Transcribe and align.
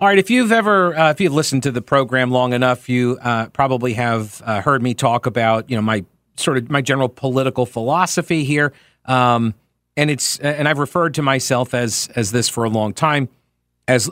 All 0.00 0.06
right, 0.06 0.18
if 0.18 0.30
you've 0.30 0.52
ever, 0.52 0.96
uh, 0.96 1.10
if 1.10 1.20
you've 1.20 1.32
listened 1.32 1.64
to 1.64 1.72
the 1.72 1.82
program 1.82 2.30
long 2.30 2.52
enough, 2.52 2.88
you 2.88 3.18
uh, 3.20 3.48
probably 3.48 3.94
have 3.94 4.40
uh, 4.44 4.60
heard 4.60 4.80
me 4.80 4.94
talk 4.94 5.26
about, 5.26 5.68
you 5.68 5.74
know, 5.74 5.82
my 5.82 6.04
sort 6.36 6.56
of 6.56 6.70
my 6.70 6.80
general 6.80 7.08
political 7.08 7.66
philosophy 7.66 8.44
here, 8.44 8.72
um, 9.06 9.54
and 9.96 10.08
it's 10.08 10.38
and 10.38 10.68
I've 10.68 10.78
referred 10.78 11.14
to 11.14 11.22
myself 11.22 11.74
as 11.74 12.08
as 12.14 12.30
this 12.30 12.48
for 12.48 12.62
a 12.62 12.68
long 12.68 12.92
time, 12.92 13.28
as 13.88 14.08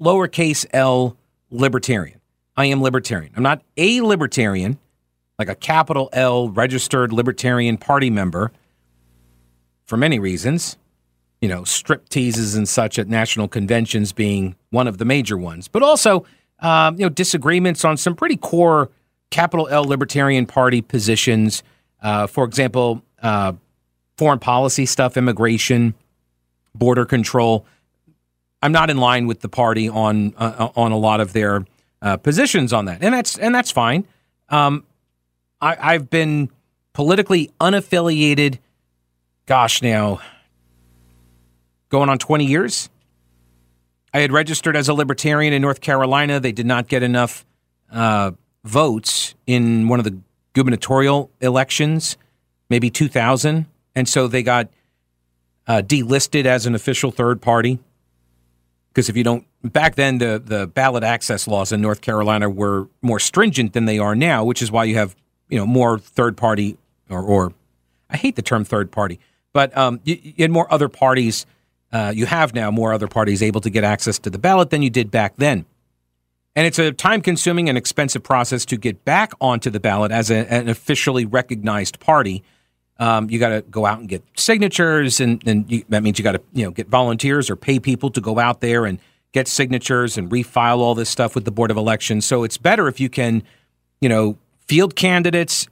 lowercase 0.00 0.64
l 0.72 1.16
libertarian. 1.50 2.20
I 2.56 2.66
am 2.66 2.80
libertarian. 2.80 3.32
I'm 3.34 3.42
not 3.42 3.62
a 3.76 4.02
libertarian, 4.02 4.78
like 5.40 5.48
a 5.48 5.56
capital 5.56 6.08
L 6.12 6.50
registered 6.50 7.12
Libertarian 7.12 7.78
Party 7.78 8.10
member, 8.10 8.52
for 9.86 9.96
many 9.96 10.20
reasons 10.20 10.76
you 11.40 11.48
know, 11.48 11.64
strip 11.64 12.08
teases 12.08 12.54
and 12.54 12.68
such 12.68 12.98
at 12.98 13.08
national 13.08 13.48
conventions 13.48 14.12
being 14.12 14.54
one 14.70 14.86
of 14.86 14.98
the 14.98 15.04
major 15.04 15.38
ones, 15.38 15.68
but 15.68 15.82
also, 15.82 16.24
um, 16.60 16.96
you 16.96 17.04
know, 17.04 17.08
disagreements 17.08 17.84
on 17.84 17.96
some 17.96 18.14
pretty 18.14 18.36
core 18.36 18.90
capital 19.30 19.66
L 19.68 19.84
Libertarian 19.84 20.46
Party 20.46 20.82
positions. 20.82 21.62
Uh, 22.02 22.26
for 22.26 22.44
example, 22.44 23.02
uh, 23.22 23.52
foreign 24.16 24.38
policy 24.38 24.84
stuff, 24.84 25.16
immigration, 25.16 25.94
border 26.74 27.06
control. 27.06 27.64
I'm 28.62 28.72
not 28.72 28.90
in 28.90 28.98
line 28.98 29.26
with 29.26 29.40
the 29.40 29.48
party 29.48 29.88
on 29.88 30.34
uh, 30.36 30.68
on 30.76 30.92
a 30.92 30.98
lot 30.98 31.20
of 31.20 31.32
their 31.32 31.64
uh, 32.02 32.18
positions 32.18 32.72
on 32.72 32.84
that, 32.84 33.02
and 33.02 33.14
that's 33.14 33.38
and 33.38 33.54
that's 33.54 33.70
fine. 33.70 34.06
Um, 34.50 34.84
I, 35.60 35.94
I've 35.94 36.10
been 36.10 36.50
politically 36.92 37.50
unaffiliated. 37.60 38.58
Gosh, 39.46 39.80
now 39.80 40.20
going 41.90 42.08
on 42.08 42.18
20 42.18 42.46
years. 42.46 42.88
I 44.14 44.20
had 44.20 44.32
registered 44.32 44.76
as 44.76 44.88
a 44.88 44.94
libertarian 44.94 45.52
in 45.52 45.62
North 45.62 45.80
Carolina. 45.80 46.40
They 46.40 46.52
did 46.52 46.66
not 46.66 46.88
get 46.88 47.02
enough 47.02 47.44
uh, 47.92 48.32
votes 48.64 49.34
in 49.46 49.88
one 49.88 50.00
of 50.00 50.04
the 50.04 50.18
gubernatorial 50.52 51.30
elections, 51.40 52.16
maybe 52.68 52.90
2000. 52.90 53.66
And 53.94 54.08
so 54.08 54.26
they 54.26 54.42
got 54.42 54.68
uh, 55.66 55.82
delisted 55.82 56.46
as 56.46 56.66
an 56.66 56.74
official 56.74 57.10
third 57.10 57.40
party. 57.40 57.78
Because 58.88 59.08
if 59.08 59.16
you 59.16 59.22
don't, 59.22 59.46
back 59.62 59.94
then, 59.94 60.18
the, 60.18 60.42
the 60.44 60.66
ballot 60.66 61.04
access 61.04 61.46
laws 61.46 61.70
in 61.70 61.80
North 61.80 62.00
Carolina 62.00 62.50
were 62.50 62.88
more 63.02 63.20
stringent 63.20 63.72
than 63.72 63.84
they 63.84 63.98
are 63.98 64.16
now, 64.16 64.44
which 64.44 64.62
is 64.62 64.72
why 64.72 64.84
you 64.84 64.96
have, 64.96 65.14
you 65.48 65.58
know, 65.58 65.66
more 65.66 65.98
third 65.98 66.36
party 66.36 66.76
or, 67.08 67.22
or 67.22 67.52
I 68.08 68.16
hate 68.16 68.36
the 68.36 68.42
term 68.42 68.64
third 68.64 68.90
party, 68.90 69.20
but 69.52 69.76
um, 69.76 70.00
you, 70.04 70.18
you 70.20 70.34
had 70.38 70.50
more 70.50 70.72
other 70.72 70.88
parties 70.88 71.46
uh, 71.92 72.12
you 72.14 72.26
have 72.26 72.54
now 72.54 72.70
more 72.70 72.92
other 72.92 73.08
parties 73.08 73.42
able 73.42 73.60
to 73.60 73.70
get 73.70 73.84
access 73.84 74.18
to 74.20 74.30
the 74.30 74.38
ballot 74.38 74.70
than 74.70 74.82
you 74.82 74.90
did 74.90 75.10
back 75.10 75.34
then. 75.36 75.64
And 76.56 76.66
it's 76.66 76.78
a 76.78 76.92
time 76.92 77.20
consuming 77.20 77.68
and 77.68 77.78
expensive 77.78 78.22
process 78.22 78.64
to 78.66 78.76
get 78.76 79.04
back 79.04 79.32
onto 79.40 79.70
the 79.70 79.80
ballot 79.80 80.10
as 80.10 80.30
a, 80.30 80.52
an 80.52 80.68
officially 80.68 81.24
recognized 81.24 82.00
party. 82.00 82.42
Um, 82.98 83.30
you 83.30 83.38
got 83.38 83.50
to 83.50 83.62
go 83.62 83.86
out 83.86 84.00
and 84.00 84.08
get 84.08 84.22
signatures, 84.36 85.20
and, 85.20 85.42
and 85.46 85.70
you, 85.70 85.84
that 85.88 86.02
means 86.02 86.18
you 86.18 86.24
got 86.24 86.32
to 86.32 86.42
you 86.52 86.64
know 86.64 86.70
get 86.70 86.88
volunteers 86.88 87.48
or 87.48 87.56
pay 87.56 87.78
people 87.78 88.10
to 88.10 88.20
go 88.20 88.38
out 88.38 88.60
there 88.60 88.84
and 88.84 88.98
get 89.32 89.48
signatures 89.48 90.18
and 90.18 90.30
refile 90.30 90.78
all 90.78 90.94
this 90.94 91.08
stuff 91.08 91.34
with 91.34 91.44
the 91.44 91.52
Board 91.52 91.70
of 91.70 91.76
Elections. 91.76 92.26
So 92.26 92.42
it's 92.42 92.58
better 92.58 92.88
if 92.88 93.00
you 93.00 93.08
can, 93.08 93.42
you 94.00 94.08
know, 94.08 94.36
field 94.66 94.96
candidates, 94.96 95.68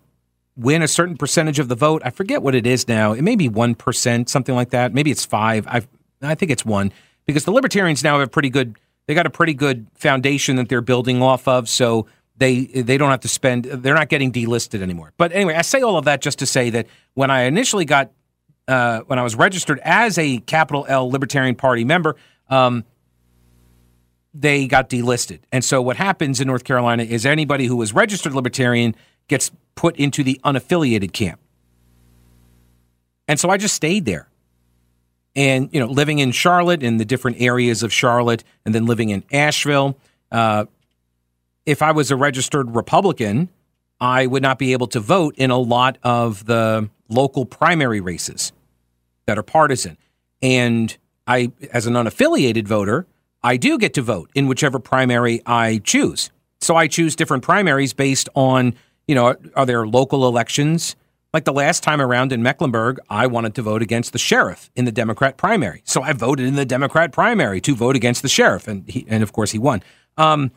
win 0.57 0.81
a 0.81 0.89
certain 0.89 1.17
percentage 1.17 1.59
of 1.59 1.69
the 1.69 1.75
vote. 1.75 2.03
I 2.05 2.11
forget 2.11 2.41
what 2.41 2.55
it 2.55 2.67
is 2.67 2.89
now. 2.89 3.13
It 3.13 3.23
may 3.23 3.37
be 3.37 3.49
one 3.49 3.75
percent, 3.75 4.31
something 4.31 4.55
like 4.55 4.71
that. 4.71 4.95
Maybe 4.95 5.11
it's 5.11 5.27
five. 5.27 5.67
I've 5.69 5.89
I 6.23 6.35
think 6.35 6.51
it's 6.51 6.65
one 6.65 6.93
because 7.27 7.45
the 7.45 7.53
libertarians 7.53 8.03
now 8.03 8.19
have 8.19 8.27
a 8.27 8.31
pretty 8.31 8.51
good 8.51 8.77
they 9.07 9.15
got 9.15 9.27
a 9.27 9.31
pretty 9.31 9.55
good 9.55 9.87
foundation 9.95 10.57
that 10.57 10.69
they're 10.69 10.81
building 10.81 11.23
off 11.23 11.49
of 11.49 11.69
so 11.69 12.07
they 12.37 12.65
they 12.67 12.99
don't 12.99 13.11
have 13.11 13.21
to 13.21 13.29
spend 13.29 13.65
they're 13.65 13.95
not 13.95 14.09
getting 14.09 14.33
delisted 14.33 14.81
anymore. 14.83 15.13
But 15.17 15.33
anyway, 15.33 15.55
I 15.55 15.63
say 15.63 15.83
all 15.83 15.97
of 15.97 16.05
that 16.05 16.21
just 16.21 16.39
to 16.41 16.47
say 16.47 16.71
that 16.71 16.87
when 17.15 17.31
I 17.31 17.43
initially 17.43 17.85
got 17.85 18.13
uh, 18.69 19.01
when 19.01 19.19
I 19.19 19.23
was 19.23 19.35
registered 19.35 19.81
as 19.83 20.19
a 20.19 20.39
capital 20.39 20.85
L 20.89 21.11
Libertarian 21.11 21.55
Party 21.55 21.85
member, 21.85 22.17
um, 22.49 22.85
they 24.35 24.67
got 24.67 24.91
delisted. 24.91 25.41
And 25.51 25.65
so 25.65 25.83
what 25.83 25.97
happens 25.97 26.41
in 26.41 26.47
North 26.47 26.65
Carolina 26.65 27.03
is 27.03 27.27
anybody 27.27 27.67
who 27.67 27.77
was 27.77 27.93
registered 27.93 28.35
Libertarian 28.35 28.95
gets 29.27 29.51
put 29.75 29.97
into 29.97 30.23
the 30.23 30.41
unaffiliated 30.45 31.13
camp. 31.13 31.41
And 33.27 33.41
so 33.41 33.51
I 33.51 33.57
just 33.57 33.75
stayed 33.75 34.05
there 34.05 34.28
and 35.37 35.69
you 35.73 35.81
know 35.81 35.87
living 35.87 36.19
in 36.19 36.33
charlotte 36.33 36.83
in 36.83 36.97
the 36.97 37.05
different 37.05 37.41
areas 37.41 37.83
of 37.83 37.93
charlotte 37.93 38.45
and 38.65 38.75
then 38.75 38.87
living 38.87 39.11
in 39.11 39.23
asheville 39.33 39.97
uh, 40.33 40.65
if 41.67 41.83
i 41.83 41.93
was 41.93 42.11
a 42.11 42.17
registered 42.17 42.75
republican 42.75 43.49
i 44.01 44.27
would 44.27 44.43
not 44.43 44.59
be 44.59 44.73
able 44.73 44.87
to 44.87 45.01
vote 45.01 45.35
in 45.37 45.51
a 45.51 45.59
lot 45.59 45.99
of 46.03 46.45
the 46.47 46.89
local 47.09 47.47
primary 47.47 48.01
races 48.01 48.53
that 49.27 49.39
are 49.39 49.43
partisan. 49.43 49.97
And 50.43 50.97
i 51.27 51.53
as 51.73 51.87
an 51.87 51.95
unaffiliated 51.95 52.67
voter 52.67 53.07
i 53.43 53.57
do 53.57 53.79
get 53.79 53.95
to 53.95 54.03
vote 54.03 54.31
in 54.35 54.47
whichever 54.49 54.79
primary 54.79 55.41
i 55.47 55.79
choose. 55.85 56.31
So 56.61 56.77
i 56.77 56.87
choose 56.87 57.15
different 57.15 57.43
primaries 57.43 57.93
based 57.93 58.29
on 58.35 58.75
you 59.07 59.15
know 59.15 59.37
are 59.55 59.67
there 59.67 59.87
local 59.87 60.27
elections 60.27 60.97
like 61.35 61.45
the 61.45 61.53
last 61.53 61.83
time 61.83 62.01
around 62.01 62.33
in 62.33 62.43
Mecklenburg, 62.43 62.99
I 63.11 63.27
wanted 63.27 63.55
to 63.57 63.63
vote 63.63 63.83
against 63.83 64.13
the 64.13 64.19
sheriff 64.19 64.71
in 64.75 64.87
the 64.87 64.93
Democrat 64.93 65.37
primary. 65.37 65.83
So 65.85 66.03
I 66.03 66.13
voted 66.13 66.47
in 66.47 66.55
the 66.55 66.65
Democrat 66.65 67.13
primary 67.13 67.61
to 67.63 67.75
vote 67.75 67.97
against 67.97 68.23
the 68.23 68.29
sheriff. 68.29 68.67
And, 68.67 68.89
he, 68.89 69.05
and 69.09 69.23
of 69.23 69.33
course, 69.33 69.53
he 69.53 69.59
won. 69.59 69.83
Um, 70.17 70.53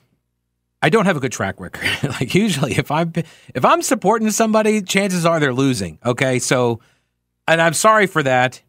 I 0.81 0.89
don't 0.89 1.05
have 1.05 1.17
a 1.17 1.19
good 1.19 1.31
track 1.31 1.59
record. 1.59 1.83
like 2.03 2.33
usually, 2.33 2.73
if 2.73 2.89
I'm 2.89 3.13
if 3.53 3.65
I'm 3.65 3.81
supporting 3.81 4.31
somebody, 4.31 4.81
chances 4.81 5.25
are 5.25 5.39
they're 5.39 5.53
losing. 5.53 5.99
Okay, 6.05 6.39
so, 6.39 6.79
and 7.47 7.61
I'm 7.61 7.73
sorry 7.73 8.07
for 8.07 8.23
that. 8.23 8.61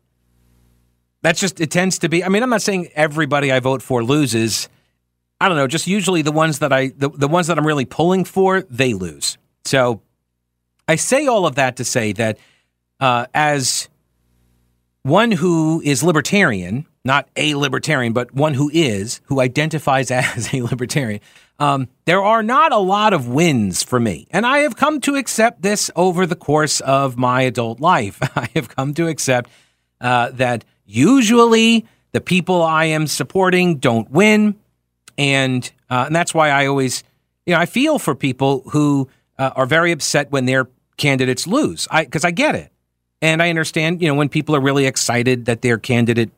That's 1.22 1.40
just 1.40 1.60
it 1.60 1.70
tends 1.70 2.00
to 2.00 2.08
be. 2.08 2.22
I 2.22 2.28
mean, 2.28 2.42
I'm 2.42 2.50
not 2.50 2.62
saying 2.62 2.88
everybody 2.94 3.50
I 3.50 3.60
vote 3.60 3.80
for 3.80 4.04
loses. 4.04 4.68
I 5.40 5.48
don't 5.48 5.56
know. 5.56 5.66
Just 5.66 5.86
usually 5.86 6.22
the 6.22 6.32
ones 6.32 6.58
that 6.58 6.72
I 6.72 6.88
the, 6.88 7.08
the 7.08 7.28
ones 7.28 7.46
that 7.46 7.58
I'm 7.58 7.66
really 7.66 7.86
pulling 7.86 8.24
for, 8.24 8.62
they 8.62 8.92
lose. 8.92 9.38
So 9.64 10.02
I 10.92 10.96
say 10.96 11.26
all 11.26 11.46
of 11.46 11.54
that 11.54 11.76
to 11.76 11.84
say 11.84 12.12
that 12.12 12.36
uh, 13.00 13.24
as 13.32 13.88
one 15.04 15.32
who 15.32 15.80
is 15.82 16.02
libertarian, 16.02 16.86
not 17.02 17.30
a 17.34 17.54
libertarian, 17.54 18.12
but 18.12 18.34
one 18.34 18.52
who 18.52 18.70
is, 18.74 19.22
who 19.24 19.40
identifies 19.40 20.10
as 20.10 20.52
a 20.52 20.60
libertarian, 20.60 21.20
um, 21.58 21.88
there 22.04 22.22
are 22.22 22.42
not 22.42 22.72
a 22.72 22.76
lot 22.76 23.14
of 23.14 23.26
wins 23.26 23.82
for 23.82 23.98
me. 23.98 24.26
And 24.32 24.44
I 24.44 24.58
have 24.58 24.76
come 24.76 25.00
to 25.00 25.14
accept 25.14 25.62
this 25.62 25.90
over 25.96 26.26
the 26.26 26.36
course 26.36 26.80
of 26.82 27.16
my 27.16 27.40
adult 27.40 27.80
life. 27.80 28.18
I 28.36 28.50
have 28.54 28.68
come 28.68 28.92
to 28.92 29.08
accept 29.08 29.48
uh, 29.98 30.28
that 30.32 30.62
usually 30.84 31.86
the 32.10 32.20
people 32.20 32.60
I 32.60 32.84
am 32.84 33.06
supporting 33.06 33.78
don't 33.78 34.10
win. 34.10 34.56
And, 35.16 35.72
uh, 35.88 36.04
and 36.08 36.14
that's 36.14 36.34
why 36.34 36.50
I 36.50 36.66
always, 36.66 37.02
you 37.46 37.54
know, 37.54 37.60
I 37.60 37.64
feel 37.64 37.98
for 37.98 38.14
people 38.14 38.62
who 38.72 39.08
uh, 39.38 39.52
are 39.56 39.66
very 39.66 39.90
upset 39.92 40.30
when 40.30 40.44
their 40.44 40.68
candidates 40.96 41.46
lose. 41.46 41.88
I 41.90 42.04
because 42.04 42.24
I 42.24 42.30
get 42.30 42.54
it, 42.54 42.72
and 43.20 43.42
I 43.42 43.50
understand. 43.50 44.02
You 44.02 44.08
know, 44.08 44.14
when 44.14 44.28
people 44.28 44.56
are 44.56 44.60
really 44.60 44.86
excited 44.86 45.46
that 45.46 45.62
their 45.62 45.78
candidate 45.78 46.30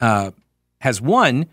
uh, 0.00 0.30
has 0.80 1.00
won, 1.00 1.46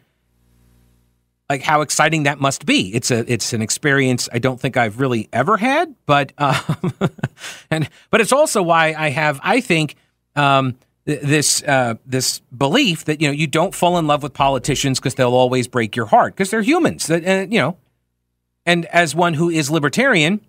like 1.49 1.61
how 1.61 1.81
exciting 1.81 2.23
that 2.23 2.39
must 2.39 2.65
be. 2.65 2.93
It's 2.93 3.11
a 3.11 3.31
it's 3.31 3.53
an 3.53 3.61
experience 3.61 4.29
I 4.31 4.39
don't 4.39 4.59
think 4.59 4.77
I've 4.77 4.99
really 4.99 5.29
ever 5.33 5.57
had, 5.57 5.95
but 6.05 6.33
uh, 6.37 6.75
and 7.71 7.89
but 8.09 8.21
it's 8.21 8.31
also 8.31 8.61
why 8.61 8.93
I 8.97 9.09
have 9.09 9.39
I 9.43 9.61
think. 9.61 9.95
Um, 10.35 10.77
this 11.03 11.63
uh, 11.63 11.95
this 12.05 12.39
belief 12.55 13.05
that 13.05 13.21
you 13.21 13.27
know 13.27 13.33
you 13.33 13.47
don't 13.47 13.73
fall 13.73 13.97
in 13.97 14.07
love 14.07 14.21
with 14.23 14.33
politicians 14.33 14.99
because 14.99 15.15
they'll 15.15 15.33
always 15.33 15.67
break 15.67 15.95
your 15.95 16.05
heart 16.05 16.35
because 16.35 16.51
they're 16.51 16.61
humans 16.61 17.07
that 17.07 17.27
uh, 17.27 17.47
you 17.49 17.59
know 17.59 17.75
and 18.65 18.85
as 18.85 19.15
one 19.15 19.33
who 19.33 19.49
is 19.49 19.71
libertarian 19.71 20.39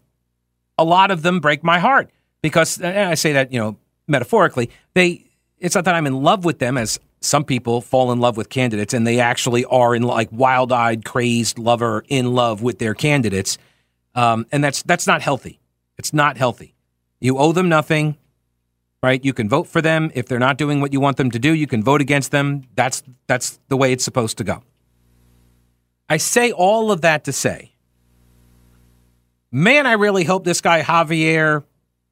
a 0.83 0.85
lot 0.85 1.11
of 1.11 1.23
them 1.23 1.41
break 1.41 1.63
my 1.63 1.79
heart 1.79 2.11
because 2.43 2.81
and 2.81 3.09
I 3.09 3.15
say 3.15 3.33
that, 3.35 3.53
you 3.53 3.61
know, 3.61 3.77
metaphorically, 4.09 4.71
they 4.95 5.25
it's 5.59 5.77
not 5.77 5.85
that 5.85 5.95
I'm 5.95 6.07
in 6.07 6.23
love 6.23 6.45
with 6.45 6.59
them 6.59 6.77
as 6.77 6.99
some 7.21 7.45
people 7.45 7.81
fall 7.81 8.11
in 8.11 8.19
love 8.19 8.37
with 8.37 8.49
candidates 8.49 8.93
and 8.93 9.07
they 9.07 9.21
actually 9.21 9.65
are 9.67 9.95
in 9.95 10.03
like 10.03 10.29
wild-eyed, 10.33 11.05
crazed 11.05 11.59
lover 11.59 12.05
in 12.09 12.35
love 12.35 12.63
with 12.63 12.81
their 12.81 12.95
candidates, 12.95 13.59
um, 14.17 14.45
and 14.51 14.63
that's 14.63 14.83
that's 14.83 15.07
not 15.07 15.23
healthy. 15.23 15.61
It's 15.99 16.13
not 16.13 16.37
healthy. 16.37 16.75
You 17.21 17.39
owe 17.39 17.53
them 17.53 17.69
nothing, 17.69 18.17
right? 19.03 19.25
You 19.25 19.33
can 19.33 19.49
vote 19.49 19.69
for 19.69 19.81
them 19.81 20.11
if 20.15 20.27
they're 20.27 20.41
not 20.41 20.59
doing 20.59 20.81
what 20.81 20.93
you 20.93 20.99
want 21.01 21.17
them 21.17 21.31
to 21.31 21.39
do. 21.39 21.55
You 21.55 21.69
can 21.69 21.85
vote 21.85 22.01
against 22.01 22.33
them. 22.33 22.65
That's 22.75 23.05
that's 23.29 23.61
the 23.69 23.77
way 23.77 23.93
it's 23.93 24.05
supposed 24.05 24.39
to 24.39 24.45
go. 24.45 24.65
I 26.09 26.17
say 26.17 26.51
all 26.51 26.91
of 26.91 27.03
that 27.03 27.25
to 27.25 27.33
say, 27.33 27.72
man, 29.53 29.87
I 29.87 29.93
really 29.93 30.25
hope 30.25 30.45
this 30.45 30.61
guy 30.61 30.83
Javier 30.83 31.63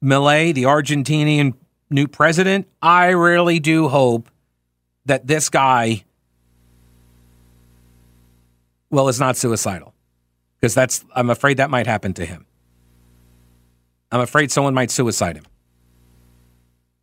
Milei, 0.01 0.53
the 0.53 0.63
Argentinian 0.63 1.55
new 1.89 2.07
president, 2.07 2.67
I 2.81 3.09
really 3.09 3.59
do 3.59 3.89
hope 3.89 4.29
that 5.05 5.27
this 5.27 5.49
guy, 5.49 6.03
well, 8.89 9.09
is 9.09 9.19
not 9.19 9.35
suicidal. 9.35 9.93
Because 10.59 10.75
that's, 10.75 11.03
I'm 11.15 11.31
afraid 11.31 11.57
that 11.57 11.71
might 11.71 11.87
happen 11.87 12.13
to 12.13 12.25
him. 12.25 12.45
I'm 14.11 14.21
afraid 14.21 14.51
someone 14.51 14.75
might 14.75 14.91
suicide 14.91 15.37
him. 15.37 15.45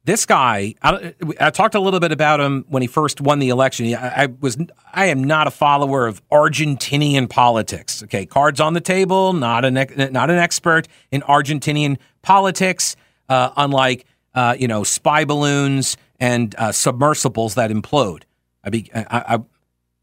This 0.09 0.25
guy, 0.25 0.75
I, 0.81 1.13
I 1.39 1.51
talked 1.51 1.75
a 1.75 1.81
little 1.81 2.01
bit 2.01 2.13
about 2.13 2.41
him 2.41 2.65
when 2.69 2.81
he 2.81 2.87
first 2.87 3.21
won 3.21 3.41
the 3.41 3.51
election. 3.51 3.95
I, 3.95 4.23
I 4.23 4.27
was, 4.41 4.57
I 4.91 5.05
am 5.09 5.23
not 5.23 5.47
a 5.47 5.51
follower 5.51 6.07
of 6.07 6.27
Argentinian 6.31 7.29
politics. 7.29 8.03
Okay, 8.05 8.25
cards 8.25 8.59
on 8.59 8.73
the 8.73 8.81
table. 8.81 9.35
Not 9.35 9.67
an, 9.67 9.75
not 9.75 10.31
an 10.31 10.39
expert 10.39 10.89
in 11.11 11.21
Argentinian 11.21 11.99
politics. 12.23 12.97
Uh, 13.29 13.51
unlike 13.59 14.07
uh, 14.33 14.57
you 14.59 14.67
know, 14.67 14.83
spy 14.83 15.27
balloons 15.27 15.99
and 16.19 16.55
uh, 16.57 16.73
submersibles 16.73 17.57
that 17.57 17.71
implode. 17.71 18.23
I 18.65 18.71
be, 18.71 18.91
I, 18.95 19.05
I, 19.11 19.39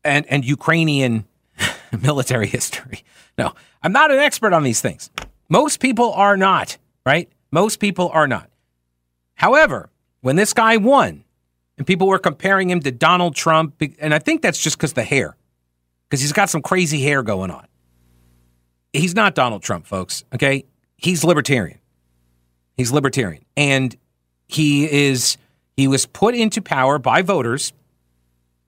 and 0.04 0.28
and 0.28 0.46
Ukrainian 0.46 1.26
military 2.00 2.46
history. 2.46 3.04
No, 3.40 3.54
I'm 3.82 3.92
not 3.92 4.12
an 4.12 4.20
expert 4.20 4.54
on 4.54 4.62
these 4.62 4.82
things. 4.82 5.10
Most 5.50 5.80
people 5.80 6.14
are 6.14 6.38
not, 6.38 6.78
right? 7.08 7.28
Most 7.50 7.80
people 7.80 8.12
are 8.14 8.28
not. 8.28 8.52
However, 9.34 9.90
when 10.26 10.36
this 10.36 10.54
guy 10.54 10.76
won, 10.78 11.24
and 11.78 11.86
people 11.86 12.08
were 12.08 12.18
comparing 12.18 12.68
him 12.68 12.80
to 12.80 12.92
Donald 12.92 13.36
Trump, 13.36 13.80
and 14.00 14.12
I 14.12 14.18
think 14.18 14.42
that's 14.42 14.58
just 14.58 14.76
because 14.76 14.94
the 14.94 15.04
hair, 15.04 15.38
because 16.10 16.20
he's 16.20 16.34
got 16.34 16.50
some 16.50 16.64
crazy 16.64 17.00
hair 17.00 17.22
going 17.22 17.52
on. 17.52 17.68
He's 18.92 19.14
not 19.14 19.36
Donald 19.36 19.62
Trump, 19.62 19.86
folks. 19.86 20.24
Okay, 20.34 20.66
he's 20.98 21.24
libertarian. 21.24 21.78
He's 22.76 22.92
libertarian, 22.92 23.46
and 23.56 23.96
he 24.48 24.92
is 24.92 25.38
he 25.78 25.88
was 25.88 26.08
put 26.08 26.34
into 26.34 26.60
power 26.60 26.98
by 26.98 27.22
voters. 27.22 27.72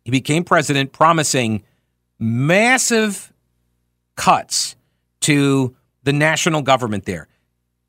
He 0.06 0.12
became 0.12 0.44
president 0.44 0.92
promising 0.92 1.64
massive 2.20 3.34
cuts 4.16 4.76
to 5.22 5.76
the 6.04 6.14
national 6.14 6.62
government 6.62 7.06
there. 7.06 7.28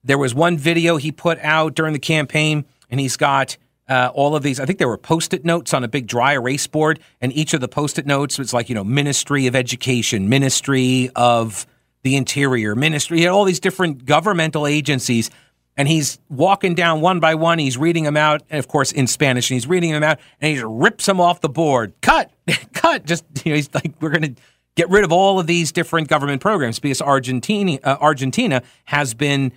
There 0.05 0.17
was 0.17 0.35
one 0.35 0.57
video 0.57 0.97
he 0.97 1.13
put 1.13 1.39
out 1.41 1.75
during 1.75 1.93
the 1.93 1.99
campaign, 1.99 2.65
and 2.91 3.01
he's 3.01 3.17
got 3.17 3.57
uh, 3.89 4.11
all 4.15 4.37
of 4.37 4.43
these. 4.43 4.61
I 4.61 4.67
think 4.67 4.79
there 4.79 4.89
were 4.89 4.99
post 4.99 5.33
it 5.35 5.45
notes 5.45 5.73
on 5.73 5.85
a 5.85 5.89
big 5.89 6.07
dry 6.07 6.33
erase 6.35 6.67
board, 6.67 7.01
and 7.21 7.33
each 7.33 7.55
of 7.55 7.61
the 7.61 7.69
post 7.69 7.99
it 7.99 8.07
notes 8.07 8.39
was 8.39 8.53
like, 8.53 8.69
you 8.69 8.75
know, 8.75 8.85
Ministry 8.85 9.47
of 9.47 9.57
Education, 9.57 10.29
Ministry 10.29 11.11
of 11.17 11.67
the 12.03 12.17
Interior, 12.17 12.75
Ministry, 12.75 13.27
all 13.27 13.45
these 13.45 13.61
different 13.61 14.05
governmental 14.05 14.67
agencies 14.67 15.31
and 15.79 15.87
he's 15.87 16.19
walking 16.29 16.75
down 16.75 17.01
one 17.01 17.21
by 17.21 17.37
one. 17.37 17.61
He's 17.61 17.79
reading 17.79 18.03
them 18.03 18.17
out, 18.17 18.43
and 18.51 18.59
of 18.59 18.67
course 18.67 18.91
in 18.91 19.07
Spanish. 19.07 19.49
And 19.49 19.55
he's 19.55 19.69
reading 19.69 19.93
them 19.93 20.03
out, 20.03 20.19
and 20.41 20.51
he 20.51 20.55
just 20.57 20.67
rips 20.69 21.07
them 21.07 21.21
off 21.21 21.41
the 21.41 21.49
board. 21.49 21.95
Cut, 22.03 22.33
cut. 22.75 23.07
Just 23.07 23.25
you 23.45 23.53
know, 23.53 23.57
he's 23.57 23.73
like, 23.73 23.95
we're 24.01 24.11
going 24.11 24.35
to 24.35 24.43
get 24.75 24.91
rid 24.91 25.05
of 25.05 25.13
all 25.13 25.39
of 25.39 25.47
these 25.47 25.71
different 25.71 26.09
government 26.09 26.43
programs 26.43 26.81
because 26.81 27.01
Argentina, 27.01 27.79
uh, 27.85 27.97
Argentina 28.01 28.63
has 28.87 29.15
been 29.15 29.53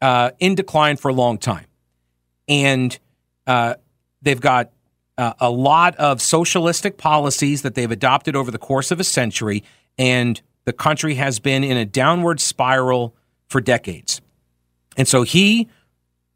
uh, 0.00 0.30
in 0.38 0.54
decline 0.54 0.96
for 0.96 1.10
a 1.10 1.14
long 1.14 1.36
time, 1.36 1.66
and 2.50 2.98
uh, 3.46 3.74
they've 4.20 4.40
got 4.40 4.70
uh, 5.16 5.32
a 5.40 5.50
lot 5.50 5.96
of 5.96 6.20
socialistic 6.20 6.98
policies 6.98 7.62
that 7.62 7.74
they've 7.74 7.90
adopted 7.90 8.36
over 8.36 8.50
the 8.50 8.58
course 8.58 8.90
of 8.90 9.00
a 9.00 9.04
century, 9.04 9.62
and 9.96 10.42
the 10.64 10.72
country 10.72 11.14
has 11.14 11.38
been 11.38 11.64
in 11.64 11.76
a 11.76 11.86
downward 11.86 12.40
spiral 12.40 13.14
for 13.48 13.60
decades. 13.60 14.20
And 14.96 15.06
so 15.06 15.22
he 15.22 15.68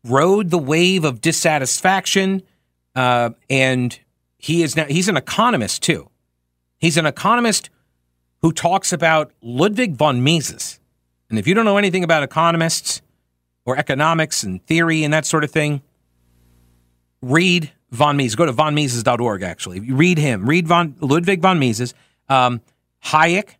rode 0.04 0.50
the 0.50 0.58
wave 0.58 1.04
of 1.04 1.20
dissatisfaction, 1.20 2.42
uh, 2.94 3.30
and 3.50 3.98
he 4.38 4.62
is 4.62 4.76
now 4.76 4.84
he's 4.84 5.08
an 5.08 5.16
economist 5.16 5.82
too. 5.82 6.08
He's 6.78 6.96
an 6.96 7.06
economist 7.06 7.70
who 8.42 8.52
talks 8.52 8.92
about 8.92 9.32
Ludwig 9.42 9.96
von 9.96 10.22
Mises. 10.22 10.78
And 11.30 11.38
if 11.38 11.46
you 11.46 11.54
don't 11.54 11.64
know 11.64 11.78
anything 11.78 12.04
about 12.04 12.22
economists 12.22 13.00
or 13.64 13.76
economics 13.78 14.42
and 14.42 14.64
theory 14.66 15.02
and 15.02 15.12
that 15.12 15.24
sort 15.24 15.42
of 15.42 15.50
thing, 15.50 15.80
read 17.30 17.70
von 17.90 18.16
Mises. 18.16 18.36
Go 18.36 18.46
to 18.46 18.52
vonmises.org, 18.52 19.42
actually. 19.42 19.80
Read 19.80 20.18
him. 20.18 20.48
Read 20.48 20.68
von 20.68 20.96
Ludwig 21.00 21.40
von 21.40 21.58
Mises. 21.58 21.94
Um, 22.28 22.60
Hayek, 23.04 23.56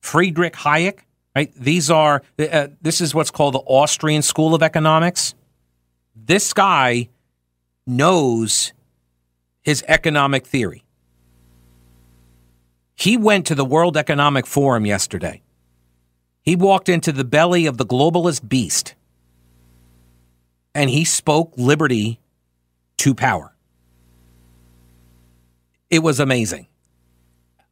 Friedrich 0.00 0.54
Hayek, 0.54 1.00
Right? 1.36 1.52
These 1.54 1.90
are 1.90 2.22
uh, 2.38 2.68
this 2.80 3.02
is 3.02 3.14
what's 3.14 3.30
called 3.30 3.52
the 3.52 3.62
Austrian 3.66 4.22
School 4.22 4.54
of 4.54 4.62
Economics. 4.62 5.34
This 6.14 6.54
guy 6.54 7.10
knows 7.86 8.72
his 9.60 9.84
economic 9.86 10.46
theory. 10.46 10.82
He 12.94 13.18
went 13.18 13.44
to 13.48 13.54
the 13.54 13.66
World 13.66 13.98
Economic 13.98 14.46
Forum 14.46 14.86
yesterday. 14.86 15.42
He 16.40 16.56
walked 16.56 16.88
into 16.88 17.12
the 17.12 17.24
belly 17.24 17.66
of 17.66 17.76
the 17.76 17.84
globalist 17.84 18.48
beast 18.48 18.94
and 20.74 20.88
he 20.88 21.04
spoke 21.04 21.52
liberty 21.58 22.18
to 22.98 23.14
power. 23.14 23.54
It 25.90 26.00
was 26.00 26.20
amazing. 26.20 26.66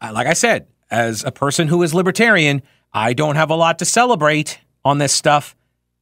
Uh, 0.00 0.12
like 0.12 0.26
I 0.26 0.34
said, 0.34 0.68
as 0.90 1.24
a 1.24 1.32
person 1.32 1.68
who 1.68 1.82
is 1.82 1.94
libertarian, 1.94 2.62
I 2.92 3.12
don't 3.12 3.36
have 3.36 3.50
a 3.50 3.56
lot 3.56 3.78
to 3.80 3.84
celebrate 3.84 4.60
on 4.84 4.98
this 4.98 5.12
stuff. 5.12 5.56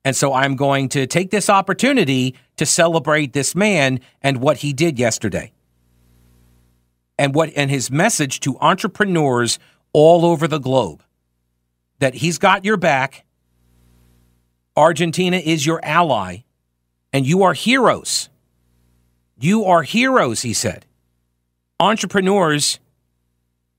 And 0.05 0.15
so 0.15 0.33
I'm 0.33 0.57
going 0.57 0.89
to 0.91 1.07
take 1.07 1.31
this 1.31 1.49
opportunity 1.49 2.35
to 2.57 2.67
celebrate 2.67 3.33
this 3.33 3.55
man 3.55 4.01
and 4.21 4.39
what 4.39 4.59
he 4.59 4.73
did 4.73 4.99
yesterday. 4.99 5.53
And 7.19 7.35
what 7.35 7.51
and 7.55 7.71
his 7.71 7.91
message 7.91 8.41
to 8.41 8.59
entrepreneurs 8.61 9.59
all 9.93 10.27
over 10.27 10.49
the 10.49 10.59
globe 10.59 11.03
that 12.01 12.15
he's 12.15 12.39
got 12.39 12.65
your 12.65 12.77
back. 12.77 13.25
Argentina 14.77 15.37
is 15.37 15.65
your 15.65 15.81
ally 15.85 16.39
and 17.13 17.27
you 17.27 17.43
are 17.43 17.53
heroes. 17.53 18.29
You 19.43 19.65
are 19.65 19.83
heroes, 19.83 20.43
he 20.43 20.55
said. 20.55 20.87
Entrepreneurs 21.81 22.79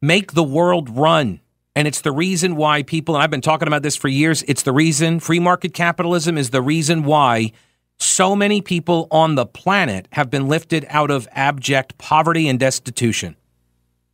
make 0.01 0.33
the 0.33 0.43
world 0.43 0.89
run. 0.89 1.39
And 1.73 1.87
it's 1.87 2.01
the 2.01 2.11
reason 2.11 2.57
why 2.57 2.83
people, 2.83 3.15
and 3.15 3.23
I've 3.23 3.31
been 3.31 3.39
talking 3.39 3.69
about 3.69 3.81
this 3.81 3.95
for 3.95 4.09
years, 4.09 4.43
it's 4.45 4.63
the 4.63 4.73
reason 4.73 5.21
free 5.21 5.39
market 5.39 5.73
capitalism 5.73 6.37
is 6.37 6.49
the 6.49 6.61
reason 6.61 7.03
why 7.03 7.53
so 7.97 8.35
many 8.35 8.59
people 8.59 9.07
on 9.09 9.35
the 9.35 9.45
planet 9.45 10.09
have 10.11 10.29
been 10.29 10.49
lifted 10.49 10.85
out 10.89 11.09
of 11.09 11.29
abject 11.31 11.97
poverty 11.97 12.49
and 12.49 12.59
destitution. 12.59 13.37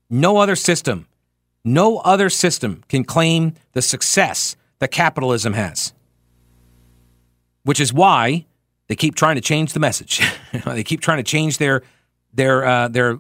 No 0.07 0.37
other 0.37 0.55
system, 0.55 1.07
no 1.65 1.97
other 1.97 2.29
system 2.29 2.83
can 2.87 3.03
claim 3.03 3.55
the 3.71 3.81
success 3.81 4.55
that 4.77 4.91
capitalism 4.91 5.53
has. 5.53 5.93
Which 7.63 7.79
is 7.79 7.91
why 7.91 8.45
they 8.89 8.97
keep 8.97 9.15
trying 9.15 9.35
to 9.35 9.41
change 9.41 9.71
the 9.71 9.79
message. 9.79 10.21
they 10.65 10.83
keep 10.83 10.99
trying 10.99 11.17
to 11.17 11.23
change 11.23 11.57
their 11.57 11.83
their 12.33 12.65
uh, 12.65 12.87
their 12.89 13.19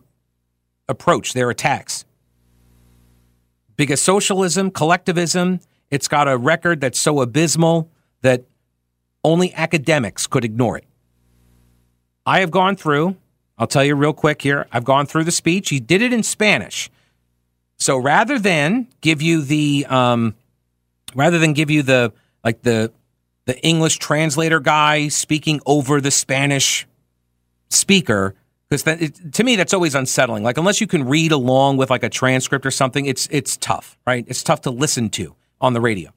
approach, 0.89 1.31
their 1.31 1.49
attacks 1.49 2.03
because 3.79 4.01
socialism, 4.01 4.69
collectivism, 4.69 5.61
it's 5.89 6.09
got 6.09 6.27
a 6.27 6.37
record 6.37 6.81
that's 6.81 6.99
so 6.99 7.21
abysmal 7.21 7.89
that 8.23 8.43
only 9.23 9.53
academics 9.53 10.27
could 10.27 10.43
ignore 10.43 10.77
it. 10.77 10.83
I 12.25 12.41
have 12.41 12.51
gone 12.51 12.75
through, 12.75 13.15
I'll 13.57 13.67
tell 13.67 13.85
you 13.85 13.95
real 13.95 14.11
quick 14.11 14.41
here, 14.41 14.67
I've 14.73 14.83
gone 14.83 15.05
through 15.05 15.23
the 15.23 15.31
speech. 15.31 15.69
He 15.69 15.79
did 15.79 16.01
it 16.01 16.11
in 16.11 16.23
Spanish. 16.23 16.91
So 17.77 17.97
rather 17.97 18.37
than 18.37 18.89
give 18.99 19.21
you 19.21 19.41
the 19.41 19.85
um, 19.87 20.35
rather 21.15 21.39
than 21.39 21.53
give 21.53 21.71
you 21.71 21.81
the 21.81 22.11
like 22.43 22.61
the 22.63 22.91
the 23.49 23.59
English 23.65 23.97
translator 23.97 24.59
guy 24.59 25.07
speaking 25.07 25.59
over 25.65 25.99
the 25.99 26.11
Spanish 26.11 26.85
speaker, 27.69 28.35
because 28.69 28.83
to 29.31 29.43
me 29.43 29.55
that's 29.55 29.73
always 29.73 29.95
unsettling. 29.95 30.43
Like 30.43 30.59
unless 30.59 30.79
you 30.79 30.85
can 30.85 31.03
read 31.03 31.31
along 31.31 31.77
with 31.77 31.89
like 31.89 32.03
a 32.03 32.09
transcript 32.09 32.63
or 32.63 32.69
something, 32.69 33.07
it's 33.07 33.27
it's 33.31 33.57
tough, 33.57 33.97
right? 34.05 34.23
It's 34.27 34.43
tough 34.43 34.61
to 34.61 34.69
listen 34.69 35.09
to 35.11 35.35
on 35.59 35.73
the 35.73 35.81
radio. 35.81 36.11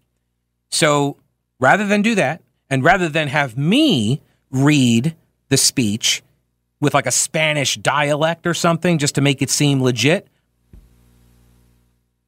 So 0.68 1.16
rather 1.58 1.86
than 1.86 2.02
do 2.02 2.14
that, 2.16 2.42
and 2.68 2.84
rather 2.84 3.08
than 3.08 3.28
have 3.28 3.56
me 3.56 4.20
read 4.50 5.16
the 5.48 5.56
speech, 5.56 6.22
with 6.80 6.92
like 6.92 7.06
a 7.06 7.12
Spanish 7.12 7.76
dialect 7.76 8.46
or 8.46 8.52
something 8.52 8.98
just 8.98 9.14
to 9.14 9.22
make 9.22 9.40
it 9.40 9.48
seem 9.48 9.82
legit. 9.82 10.28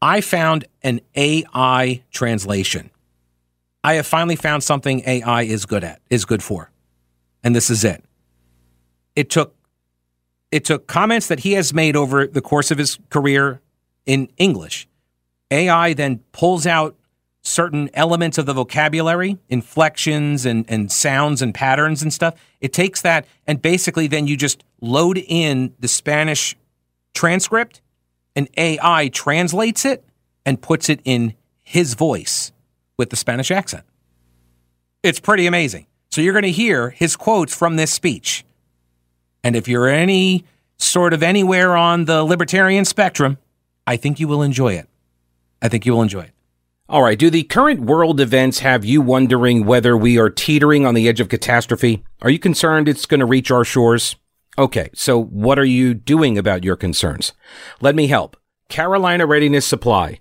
I 0.00 0.22
found 0.22 0.64
an 0.82 1.00
AI 1.14 2.02
translation. 2.10 2.90
I 3.84 3.94
have 3.94 4.06
finally 4.06 4.34
found 4.34 4.62
something 4.62 5.02
AI 5.06 5.42
is 5.42 5.66
good 5.66 5.84
at, 5.84 6.00
is 6.08 6.24
good 6.24 6.42
for. 6.42 6.70
And 7.44 7.54
this 7.54 7.68
is 7.68 7.84
it. 7.84 8.02
It 9.14 9.28
took 9.28 9.54
it 10.50 10.64
took 10.64 10.86
comments 10.86 11.26
that 11.26 11.40
he 11.40 11.52
has 11.52 11.74
made 11.74 11.96
over 11.96 12.26
the 12.26 12.40
course 12.40 12.70
of 12.70 12.78
his 12.78 12.98
career 13.10 13.60
in 14.06 14.28
English. 14.36 14.86
AI 15.50 15.92
then 15.92 16.20
pulls 16.32 16.64
out 16.64 16.96
certain 17.42 17.90
elements 17.92 18.38
of 18.38 18.46
the 18.46 18.52
vocabulary, 18.52 19.36
inflections 19.48 20.46
and, 20.46 20.64
and 20.68 20.92
sounds 20.92 21.42
and 21.42 21.52
patterns 21.52 22.02
and 22.02 22.12
stuff. 22.12 22.34
It 22.60 22.72
takes 22.72 23.02
that 23.02 23.26
and 23.46 23.60
basically 23.60 24.06
then 24.06 24.26
you 24.26 24.36
just 24.36 24.64
load 24.80 25.18
in 25.18 25.74
the 25.80 25.88
Spanish 25.88 26.56
transcript 27.12 27.82
and 28.34 28.48
AI 28.56 29.08
translates 29.08 29.84
it 29.84 30.04
and 30.46 30.62
puts 30.62 30.88
it 30.88 31.00
in 31.04 31.34
his 31.62 31.94
voice 31.94 32.52
with 32.96 33.10
the 33.10 33.16
Spanish 33.16 33.50
accent. 33.50 33.84
It's 35.02 35.20
pretty 35.20 35.46
amazing. 35.46 35.86
So 36.10 36.20
you're 36.20 36.32
going 36.32 36.44
to 36.44 36.50
hear 36.50 36.90
his 36.90 37.16
quotes 37.16 37.54
from 37.54 37.76
this 37.76 37.92
speech. 37.92 38.44
And 39.42 39.56
if 39.56 39.68
you're 39.68 39.88
any 39.88 40.44
sort 40.78 41.12
of 41.12 41.22
anywhere 41.22 41.76
on 41.76 42.06
the 42.06 42.24
libertarian 42.24 42.84
spectrum, 42.84 43.38
I 43.86 43.96
think 43.96 44.18
you 44.18 44.28
will 44.28 44.42
enjoy 44.42 44.74
it. 44.74 44.88
I 45.60 45.68
think 45.68 45.84
you 45.84 45.92
will 45.92 46.02
enjoy 46.02 46.22
it. 46.22 46.30
All 46.88 47.02
right. 47.02 47.18
Do 47.18 47.30
the 47.30 47.42
current 47.44 47.80
world 47.80 48.20
events 48.20 48.58
have 48.60 48.84
you 48.84 49.00
wondering 49.00 49.64
whether 49.64 49.96
we 49.96 50.18
are 50.18 50.30
teetering 50.30 50.84
on 50.84 50.94
the 50.94 51.08
edge 51.08 51.20
of 51.20 51.28
catastrophe? 51.28 52.04
Are 52.22 52.30
you 52.30 52.38
concerned 52.38 52.88
it's 52.88 53.06
going 53.06 53.20
to 53.20 53.26
reach 53.26 53.50
our 53.50 53.64
shores? 53.64 54.16
Okay. 54.58 54.90
So 54.94 55.22
what 55.22 55.58
are 55.58 55.64
you 55.64 55.94
doing 55.94 56.38
about 56.38 56.62
your 56.62 56.76
concerns? 56.76 57.32
Let 57.80 57.94
me 57.94 58.06
help. 58.06 58.36
Carolina 58.68 59.26
Readiness 59.26 59.66
Supply 59.66 60.20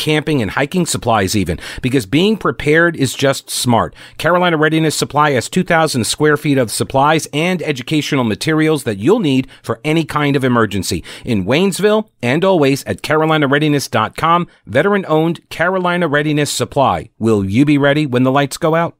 camping 0.00 0.40
and 0.40 0.50
hiking 0.52 0.86
supplies 0.86 1.36
even, 1.36 1.60
because 1.82 2.06
being 2.06 2.38
prepared 2.38 2.96
is 2.96 3.14
just 3.14 3.50
smart. 3.50 3.94
Carolina 4.16 4.56
Readiness 4.56 4.96
Supply 4.96 5.32
has 5.32 5.50
2,000 5.50 6.04
square 6.04 6.38
feet 6.38 6.56
of 6.56 6.70
supplies 6.70 7.28
and 7.34 7.62
educational 7.62 8.24
materials 8.24 8.84
that 8.84 8.96
you'll 8.96 9.20
need 9.20 9.46
for 9.62 9.78
any 9.84 10.04
kind 10.04 10.36
of 10.36 10.42
emergency. 10.42 11.04
In 11.24 11.44
Waynesville 11.44 12.08
and 12.22 12.42
always 12.44 12.82
at 12.84 13.02
carolinareadiness.com, 13.02 14.48
veteran 14.66 15.04
owned 15.06 15.46
Carolina 15.50 16.08
Readiness 16.08 16.50
Supply. 16.50 17.10
Will 17.18 17.44
you 17.44 17.66
be 17.66 17.76
ready 17.76 18.06
when 18.06 18.22
the 18.22 18.32
lights 18.32 18.56
go 18.56 18.74
out? 18.74 18.96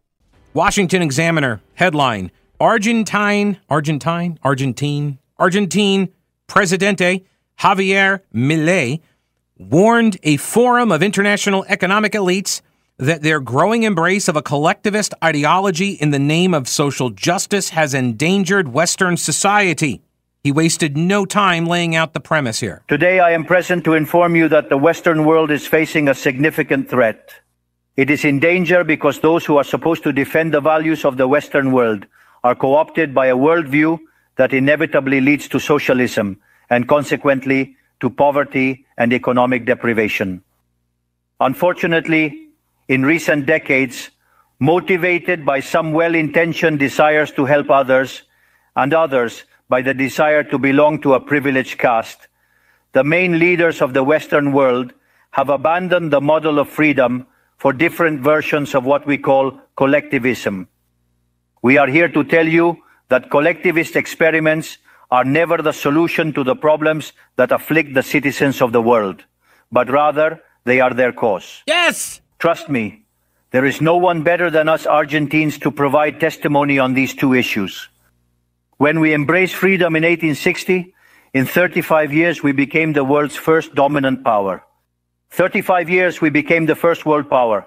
Washington 0.53 1.01
Examiner 1.01 1.63
headline 1.75 2.31
Argentine, 2.61 3.59
Argentine, 3.71 4.39
Argentine, 4.43 5.19
Argentine 5.39 6.11
Presidente 6.47 7.25
Javier 7.59 8.21
Milei 8.35 9.01
warned 9.61 10.17
a 10.23 10.39
forum 10.39 10.91
of 10.91 11.03
international 11.03 11.67
economic 11.69 12.13
elites 12.13 12.63
that 12.97 13.23
their 13.23 13.41
growing 13.41 13.83
embrace 13.83 14.27
of 14.27 14.35
a 14.35 14.43
collectivist 14.43 15.13
ideology 15.23 15.91
in 15.91 16.11
the 16.11 16.19
name 16.19 16.55
of 16.55 16.67
social 16.67 17.11
justice 17.11 17.71
has 17.71 17.93
endangered 17.93 18.69
Western 18.69 19.19
society. 19.19 20.01
He 20.43 20.51
wasted 20.51 20.97
no 20.97 21.27
time 21.27 21.67
laying 21.67 21.95
out 21.95 22.15
the 22.15 22.21
premise 22.21 22.61
here. 22.61 22.83
Today, 22.89 23.21
I 23.21 23.33
am 23.33 23.45
present 23.45 23.85
to 23.85 23.93
inform 23.93 24.35
you 24.35 24.49
that 24.49 24.71
the 24.71 24.79
Western 24.79 25.27
world 25.27 25.51
is 25.51 25.67
facing 25.67 26.09
a 26.09 26.15
significant 26.15 26.89
threat. 26.89 27.31
It 27.97 28.09
is 28.09 28.25
in 28.25 28.41
danger 28.41 28.83
because 28.83 29.21
those 29.21 29.45
who 29.45 29.59
are 29.59 29.65
supposed 29.65 30.03
to 30.05 30.13
defend 30.13 30.55
the 30.55 30.63
values 30.63 31.05
of 31.05 31.19
the 31.19 31.29
Western 31.29 31.73
world 31.73 32.07
are 32.43 32.55
co 32.55 32.75
opted 32.75 33.15
by 33.15 33.27
a 33.27 33.37
worldview 33.37 33.99
that 34.37 34.55
inevitably 34.55 35.21
leads 35.21 35.49
to 35.49 35.61
socialism 35.61 36.41
and 36.71 36.89
consequently 36.89 37.77
to 38.01 38.11
poverty 38.11 38.85
and 38.97 39.13
economic 39.13 39.65
deprivation. 39.65 40.43
Unfortunately, 41.39 42.49
in 42.89 43.05
recent 43.05 43.47
decades, 43.47 44.11
motivated 44.59 45.47
by 45.47 45.61
some 45.61 45.93
well-intentioned 45.93 46.79
desires 46.79 47.33
to 47.33 47.45
help 47.45 47.71
others 47.71 48.23
and 48.77 48.93
others 48.93 49.45
by 49.69 49.81
the 49.81 49.95
desire 49.95 50.43
to 50.43 50.59
belong 50.59 51.01
to 51.01 51.15
a 51.15 51.21
privileged 51.21 51.79
caste, 51.79 52.29
the 52.93 53.05
main 53.05 53.39
leaders 53.39 53.81
of 53.81 53.95
the 53.95 54.03
Western 54.03 54.53
world 54.53 54.93
have 55.31 55.49
abandoned 55.49 56.13
the 56.13 56.21
model 56.21 56.59
of 56.59 56.69
freedom 56.69 57.27
for 57.57 57.73
different 57.73 58.21
versions 58.21 58.75
of 58.75 58.85
what 58.85 59.07
we 59.07 59.17
call 59.17 59.61
collectivism. 59.77 60.67
We 61.63 61.79
are 61.79 61.87
here 61.87 62.09
to 62.09 62.25
tell 62.25 62.49
you 62.49 62.79
that 63.09 63.31
collectivist 63.31 63.97
experiments 63.97 64.79
are 65.11 65.25
never 65.25 65.59
the 65.59 65.73
solution 65.73 66.33
to 66.33 66.45
the 66.45 66.55
problems 66.55 67.13
that 67.37 67.53
afflict 67.53 67.95
the 67.95 68.03
citizens 68.03 68.63
of 68.63 68.73
the 68.73 68.83
world, 68.83 69.25
but 69.73 69.91
rather 69.91 70.41
they 70.65 70.81
are 70.81 70.95
their 70.95 71.13
cause. 71.13 71.63
Yes! 71.67 72.21
Trust 72.39 72.69
me, 72.69 73.05
there 73.51 73.65
is 73.65 73.81
no 73.81 73.97
one 73.97 74.23
better 74.23 74.51
than 74.51 74.69
us 74.69 74.87
Argentines 74.87 75.59
to 75.59 75.71
provide 75.71 76.21
testimony 76.21 76.79
on 76.79 76.95
these 76.95 77.15
two 77.15 77.35
issues. 77.35 77.89
When 78.77 79.01
we 79.01 79.13
embraced 79.13 79.55
freedom 79.55 79.97
in 79.97 80.05
1860, 80.05 80.95
in 81.35 81.47
35 81.47 82.13
years 82.13 82.43
we 82.43 82.53
became 82.53 82.93
the 82.93 83.05
world's 83.05 83.37
first 83.37 83.75
dominant 83.75 84.25
power. 84.25 84.65
35 85.31 85.91
years 85.91 86.21
we 86.21 86.31
became 86.31 86.67
the 86.67 86.75
first 86.75 87.05
world 87.05 87.29
power. 87.29 87.67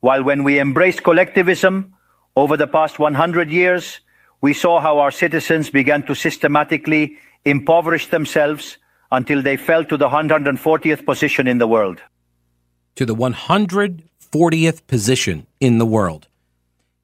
While 0.00 0.24
when 0.24 0.44
we 0.44 0.58
embraced 0.58 1.02
collectivism, 1.02 1.94
over 2.36 2.56
the 2.56 2.66
past 2.66 2.98
100 2.98 3.50
years, 3.50 4.00
we 4.44 4.52
saw 4.52 4.78
how 4.78 4.98
our 4.98 5.10
citizens 5.10 5.70
began 5.70 6.02
to 6.02 6.14
systematically 6.14 7.16
impoverish 7.46 8.08
themselves 8.08 8.76
until 9.10 9.40
they 9.40 9.56
fell 9.56 9.82
to 9.86 9.96
the 9.96 10.10
140th 10.10 11.06
position 11.06 11.48
in 11.48 11.56
the 11.56 11.66
world. 11.66 12.02
To 12.96 13.06
the 13.06 13.14
140th 13.14 14.86
position 14.86 15.46
in 15.60 15.78
the 15.78 15.86
world. 15.86 16.28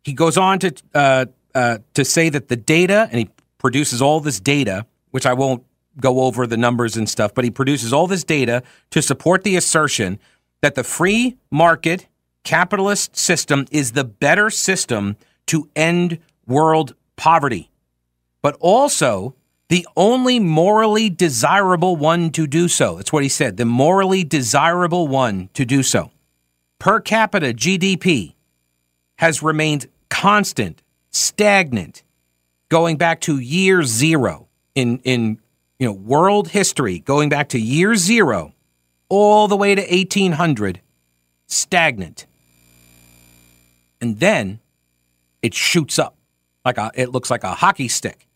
He 0.05 0.13
goes 0.13 0.37
on 0.37 0.59
to 0.59 0.75
uh, 0.95 1.25
uh, 1.55 1.79
to 1.95 2.05
say 2.05 2.29
that 2.29 2.49
the 2.49 2.57
data, 2.57 3.09
and 3.11 3.19
he 3.21 3.31
produces 3.57 4.03
all 4.03 4.21
this 4.21 4.39
data, 4.39 4.85
which 5.11 5.25
I 5.25 5.33
won't 5.33 5.65
go 5.99 6.21
over 6.27 6.47
the 6.47 6.59
numbers 6.59 6.95
and 6.99 7.09
stuff, 7.09 7.33
but 7.35 7.45
he 7.45 7.51
produces 7.51 7.91
all 7.91 8.07
this 8.07 8.23
data 8.23 8.63
to 8.91 9.01
support 9.01 9.45
the 9.45 9.57
assertion 9.57 10.19
that 10.61 10.75
the 10.75 10.85
free 10.85 11.39
market 11.51 12.07
capitalist 12.45 13.17
system 13.17 13.65
is 13.71 13.93
the 13.93 14.05
better 14.05 14.51
system 14.51 15.17
to 15.47 15.71
end 15.75 16.19
world 16.47 16.95
poverty, 17.21 17.71
but 18.41 18.57
also 18.61 19.35
the 19.69 19.87
only 19.95 20.41
morally 20.41 21.11
desirable 21.11 21.95
one 21.95 22.31
to 22.31 22.47
do 22.47 22.67
so. 22.67 22.97
That's 22.97 23.13
what 23.13 23.23
he 23.23 23.29
said, 23.29 23.59
the 23.59 23.67
morally 23.67 24.25
desirable 24.25 25.07
one 25.07 25.51
to 25.53 25.67
do 25.67 25.83
so. 25.83 26.13
Per 26.79 26.99
capita 26.99 27.49
GDP 27.49 28.33
has 29.19 29.43
remained 29.43 29.87
constant, 30.09 30.83
stagnant, 31.11 32.03
going 32.71 32.97
back 32.97 33.21
to 33.21 33.39
year 33.39 33.83
zero 33.83 34.49
in, 34.75 34.99
in 35.05 35.41
you 35.79 35.87
know, 35.87 35.93
world 35.93 36.49
history, 36.49 37.01
going 37.01 37.29
back 37.29 37.51
to 37.51 37.61
year 37.61 37.97
zero 37.97 38.55
all 39.11 39.47
the 39.47 39.59
way 39.59 39.75
to 39.75 39.83
1800, 39.83 40.81
stagnant. 41.47 42.25
And 44.01 44.21
then 44.21 44.61
it 45.43 45.53
shoots 45.53 45.99
up 45.99 46.17
like 46.65 46.79
a 46.79 46.91
it 46.95 47.11
looks 47.11 47.31
like 47.31 47.45
a 47.45 47.55
hockey 47.55 47.89
stick, 47.89 48.27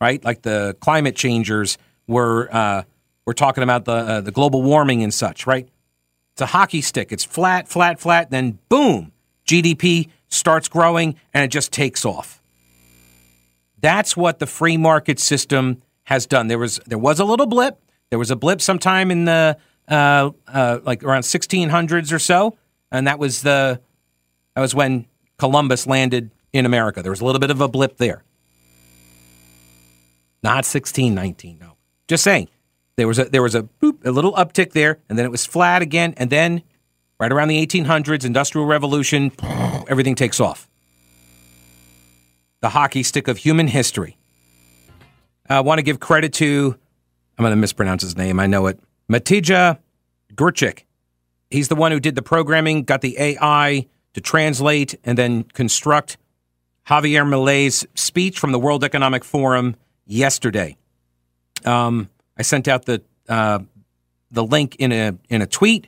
right? 0.00 0.22
Like 0.24 0.42
the 0.42 0.76
climate 0.80 1.16
changers 1.16 1.78
were 2.06 2.48
uh, 2.52 2.82
we're 3.26 3.32
talking 3.32 3.62
about 3.62 3.84
the 3.84 3.92
uh, 3.92 4.20
the 4.20 4.32
global 4.32 4.62
warming 4.62 5.02
and 5.02 5.12
such, 5.12 5.46
right? 5.46 5.68
It's 6.32 6.40
a 6.42 6.46
hockey 6.46 6.80
stick. 6.80 7.12
It's 7.12 7.24
flat, 7.24 7.68
flat, 7.68 8.00
flat. 8.00 8.30
Then 8.30 8.58
boom, 8.68 9.12
GDP 9.46 10.08
starts 10.28 10.68
growing 10.68 11.16
and 11.34 11.44
it 11.44 11.48
just 11.48 11.72
takes 11.72 12.04
off. 12.04 12.42
That's 13.80 14.16
what 14.16 14.38
the 14.38 14.46
free 14.46 14.76
market 14.76 15.18
system 15.18 15.82
has 16.04 16.26
done. 16.26 16.48
There 16.48 16.58
was 16.58 16.80
there 16.86 16.98
was 16.98 17.20
a 17.20 17.24
little 17.24 17.46
blip. 17.46 17.78
There 18.10 18.18
was 18.18 18.30
a 18.30 18.36
blip 18.36 18.60
sometime 18.60 19.10
in 19.10 19.24
the 19.24 19.58
uh, 19.88 20.30
uh, 20.46 20.78
like 20.84 21.02
around 21.02 21.22
1600s 21.22 22.12
or 22.12 22.18
so, 22.18 22.56
and 22.90 23.06
that 23.06 23.18
was 23.18 23.42
the 23.42 23.80
that 24.54 24.60
was 24.60 24.74
when 24.74 25.06
Columbus 25.38 25.86
landed 25.86 26.30
in 26.52 26.66
America. 26.66 27.02
There 27.02 27.12
was 27.12 27.20
a 27.20 27.24
little 27.24 27.38
bit 27.38 27.50
of 27.50 27.60
a 27.60 27.68
blip 27.68 27.96
there. 27.96 28.24
Not 30.42 30.64
1619, 30.64 31.58
no. 31.60 31.76
Just 32.08 32.24
saying. 32.24 32.48
There 32.96 33.08
was 33.08 33.18
a 33.18 33.24
there 33.24 33.42
was 33.42 33.54
a 33.54 33.62
boop, 33.62 34.04
a 34.04 34.10
little 34.10 34.34
uptick 34.34 34.72
there, 34.72 34.98
and 35.08 35.18
then 35.18 35.24
it 35.24 35.30
was 35.30 35.46
flat 35.46 35.80
again, 35.80 36.12
and 36.18 36.28
then 36.28 36.62
right 37.18 37.32
around 37.32 37.48
the 37.48 37.66
1800s, 37.66 38.24
Industrial 38.24 38.66
Revolution, 38.66 39.32
everything 39.88 40.14
takes 40.14 40.40
off. 40.40 40.68
The 42.60 42.68
hockey 42.68 43.02
stick 43.02 43.28
of 43.28 43.38
human 43.38 43.66
history. 43.66 44.18
I 45.48 45.60
want 45.60 45.78
to 45.78 45.82
give 45.82 46.00
credit 46.00 46.32
to 46.34 46.76
I'm 47.38 47.42
going 47.42 47.52
to 47.52 47.56
mispronounce 47.56 48.02
his 48.02 48.16
name. 48.16 48.38
I 48.38 48.46
know 48.46 48.66
it. 48.66 48.78
Matija 49.10 49.78
Gurchik. 50.34 50.84
He's 51.50 51.68
the 51.68 51.74
one 51.74 51.92
who 51.92 52.00
did 52.00 52.14
the 52.14 52.22
programming, 52.22 52.84
got 52.84 53.00
the 53.00 53.18
AI 53.18 53.86
to 54.14 54.20
translate 54.20 54.94
and 55.04 55.18
then 55.18 55.44
construct 55.44 56.18
Javier 56.92 57.26
Milei's 57.26 57.86
speech 57.94 58.38
from 58.38 58.52
the 58.52 58.58
World 58.58 58.84
Economic 58.84 59.24
Forum 59.24 59.76
yesterday. 60.04 60.76
Um, 61.64 62.10
I 62.36 62.42
sent 62.42 62.68
out 62.68 62.84
the 62.84 63.02
uh, 63.30 63.60
the 64.30 64.44
link 64.44 64.76
in 64.76 64.92
a 64.92 65.16
in 65.30 65.40
a 65.40 65.46
tweet 65.46 65.86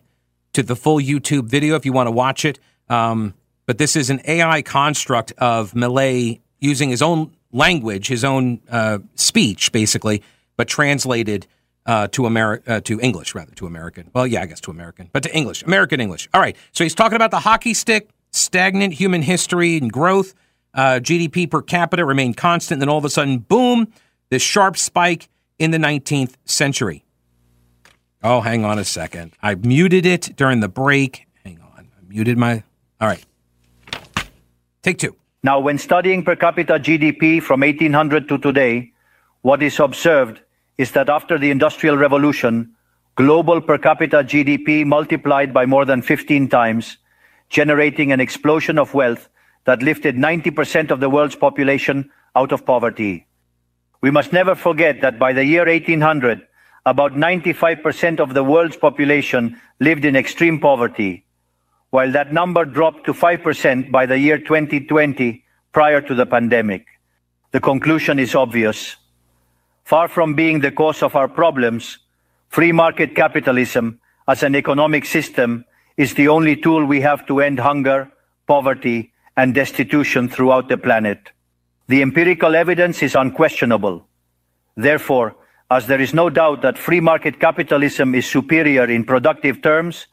to 0.54 0.62
the 0.62 0.74
full 0.74 0.96
YouTube 0.96 1.44
video 1.44 1.76
if 1.76 1.84
you 1.84 1.92
want 1.92 2.06
to 2.06 2.10
watch 2.10 2.46
it. 2.46 2.58
Um, 2.88 3.34
but 3.66 3.76
this 3.76 3.96
is 3.96 4.08
an 4.08 4.22
AI 4.24 4.62
construct 4.62 5.32
of 5.36 5.72
Milei 5.72 6.40
using 6.58 6.88
his 6.88 7.02
own 7.02 7.32
language, 7.52 8.08
his 8.08 8.24
own 8.24 8.62
uh, 8.70 9.00
speech, 9.14 9.72
basically, 9.72 10.22
but 10.56 10.68
translated 10.68 11.46
uh, 11.84 12.08
to 12.12 12.22
Ameri- 12.22 12.66
uh, 12.66 12.80
to 12.80 12.98
English 12.98 13.34
rather 13.34 13.54
to 13.56 13.66
American. 13.66 14.10
Well, 14.14 14.26
yeah, 14.26 14.40
I 14.40 14.46
guess 14.46 14.60
to 14.62 14.70
American, 14.70 15.10
but 15.12 15.22
to 15.24 15.36
English, 15.36 15.64
American 15.64 16.00
English. 16.00 16.30
All 16.32 16.40
right. 16.40 16.56
So 16.72 16.82
he's 16.82 16.94
talking 16.94 17.16
about 17.16 17.30
the 17.30 17.40
hockey 17.40 17.74
stick, 17.74 18.08
stagnant 18.32 18.94
human 18.94 19.20
history 19.20 19.76
and 19.76 19.92
growth. 19.92 20.32
Uh, 20.74 20.98
GDP 21.00 21.48
per 21.48 21.62
capita 21.62 22.04
remained 22.04 22.36
constant. 22.36 22.80
Then 22.80 22.88
all 22.88 22.98
of 22.98 23.04
a 23.04 23.10
sudden, 23.10 23.38
boom, 23.38 23.92
this 24.30 24.42
sharp 24.42 24.76
spike 24.76 25.28
in 25.58 25.70
the 25.70 25.78
19th 25.78 26.34
century. 26.44 27.04
Oh, 28.22 28.40
hang 28.40 28.64
on 28.64 28.78
a 28.78 28.84
second. 28.84 29.32
I 29.42 29.54
muted 29.54 30.06
it 30.06 30.32
during 30.36 30.60
the 30.60 30.68
break. 30.68 31.26
Hang 31.44 31.60
on. 31.60 31.88
I 31.96 32.08
muted 32.08 32.38
my. 32.38 32.62
All 33.00 33.08
right. 33.08 33.24
Take 34.82 34.98
two. 34.98 35.14
Now, 35.42 35.60
when 35.60 35.78
studying 35.78 36.24
per 36.24 36.34
capita 36.34 36.74
GDP 36.74 37.42
from 37.42 37.60
1800 37.60 38.28
to 38.28 38.38
today, 38.38 38.92
what 39.42 39.62
is 39.62 39.78
observed 39.78 40.40
is 40.78 40.92
that 40.92 41.10
after 41.10 41.38
the 41.38 41.50
Industrial 41.50 41.96
Revolution, 41.96 42.74
global 43.14 43.60
per 43.60 43.78
capita 43.78 44.24
GDP 44.24 44.86
multiplied 44.86 45.52
by 45.52 45.66
more 45.66 45.84
than 45.84 46.00
15 46.00 46.48
times, 46.48 46.96
generating 47.50 48.10
an 48.10 48.20
explosion 48.20 48.78
of 48.78 48.94
wealth 48.94 49.28
that 49.64 49.82
lifted 49.82 50.16
90% 50.16 50.90
of 50.90 51.00
the 51.00 51.10
world's 51.10 51.36
population 51.36 52.10
out 52.36 52.52
of 52.52 52.66
poverty. 52.66 53.26
We 54.00 54.10
must 54.10 54.32
never 54.32 54.54
forget 54.54 55.00
that 55.00 55.18
by 55.18 55.32
the 55.32 55.44
year 55.44 55.66
1800, 55.66 56.46
about 56.86 57.12
95% 57.12 58.20
of 58.20 58.34
the 58.34 58.44
world's 58.44 58.76
population 58.76 59.58
lived 59.80 60.04
in 60.04 60.16
extreme 60.16 60.60
poverty, 60.60 61.24
while 61.90 62.12
that 62.12 62.32
number 62.32 62.64
dropped 62.64 63.06
to 63.06 63.14
5% 63.14 63.90
by 63.90 64.04
the 64.04 64.18
year 64.18 64.36
2020 64.36 65.42
prior 65.72 66.00
to 66.02 66.14
the 66.14 66.26
pandemic. 66.26 66.86
The 67.52 67.60
conclusion 67.60 68.18
is 68.18 68.34
obvious. 68.34 68.96
Far 69.84 70.08
from 70.08 70.34
being 70.34 70.60
the 70.60 70.72
cause 70.72 71.02
of 71.02 71.16
our 71.16 71.28
problems, 71.28 71.98
free 72.48 72.72
market 72.72 73.14
capitalism 73.14 74.00
as 74.28 74.42
an 74.42 74.54
economic 74.54 75.06
system 75.06 75.64
is 75.96 76.14
the 76.14 76.28
only 76.28 76.56
tool 76.56 76.84
we 76.84 77.00
have 77.00 77.26
to 77.26 77.40
end 77.40 77.58
hunger, 77.58 78.10
poverty, 78.46 79.13
and 79.36 79.54
destitution 79.54 80.28
throughout 80.28 80.68
the 80.68 80.76
planet. 80.76 81.30
The 81.88 82.02
empirical 82.02 82.54
evidence 82.54 83.02
is 83.02 83.14
unquestionable. 83.14 84.06
Therefore, 84.76 85.36
as 85.70 85.86
there 85.86 86.00
is 86.00 86.14
no 86.14 86.30
doubt 86.30 86.62
that 86.62 86.78
free 86.78 87.00
market 87.00 87.40
capitalism 87.40 88.14
is 88.14 88.26
superior 88.26 88.84
in 88.84 89.04
productive 89.04 89.62
terms, 89.62 90.06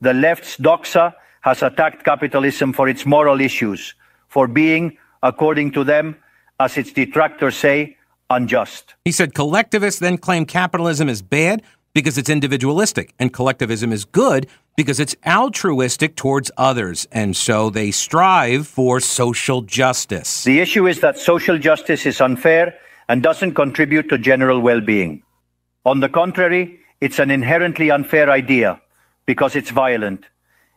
the 0.00 0.12
left's 0.12 0.56
doxa 0.56 1.14
has 1.42 1.62
attacked 1.62 2.04
capitalism 2.04 2.72
for 2.72 2.88
its 2.88 3.06
moral 3.06 3.40
issues, 3.40 3.94
for 4.28 4.48
being, 4.48 4.96
according 5.22 5.70
to 5.72 5.84
them, 5.84 6.16
as 6.58 6.76
its 6.76 6.92
detractors 6.92 7.56
say, 7.56 7.96
unjust. 8.30 8.94
He 9.04 9.12
said 9.12 9.34
collectivists 9.34 10.00
then 10.00 10.18
claim 10.18 10.46
capitalism 10.46 11.08
is 11.08 11.22
bad 11.22 11.62
because 11.94 12.18
it's 12.18 12.28
individualistic, 12.28 13.14
and 13.18 13.32
collectivism 13.32 13.92
is 13.92 14.04
good 14.04 14.46
because 14.76 14.98
it's 14.98 15.14
altruistic 15.24 16.16
towards 16.16 16.50
others, 16.56 17.06
and 17.12 17.36
so 17.36 17.70
they 17.70 17.92
strive 17.92 18.66
for 18.66 18.98
social 18.98 19.62
justice. 19.62 20.42
The 20.42 20.60
issue 20.60 20.88
is 20.88 21.00
that 21.00 21.16
social 21.16 21.56
justice 21.56 22.04
is 22.04 22.20
unfair 22.20 22.74
and 23.08 23.22
doesn't 23.22 23.54
contribute 23.54 24.08
to 24.08 24.18
general 24.18 24.60
well 24.60 24.80
being. 24.80 25.22
On 25.86 26.00
the 26.00 26.08
contrary, 26.08 26.80
it's 27.00 27.20
an 27.20 27.30
inherently 27.30 27.90
unfair 27.90 28.28
idea 28.30 28.80
because 29.26 29.54
it's 29.54 29.70
violent. 29.70 30.24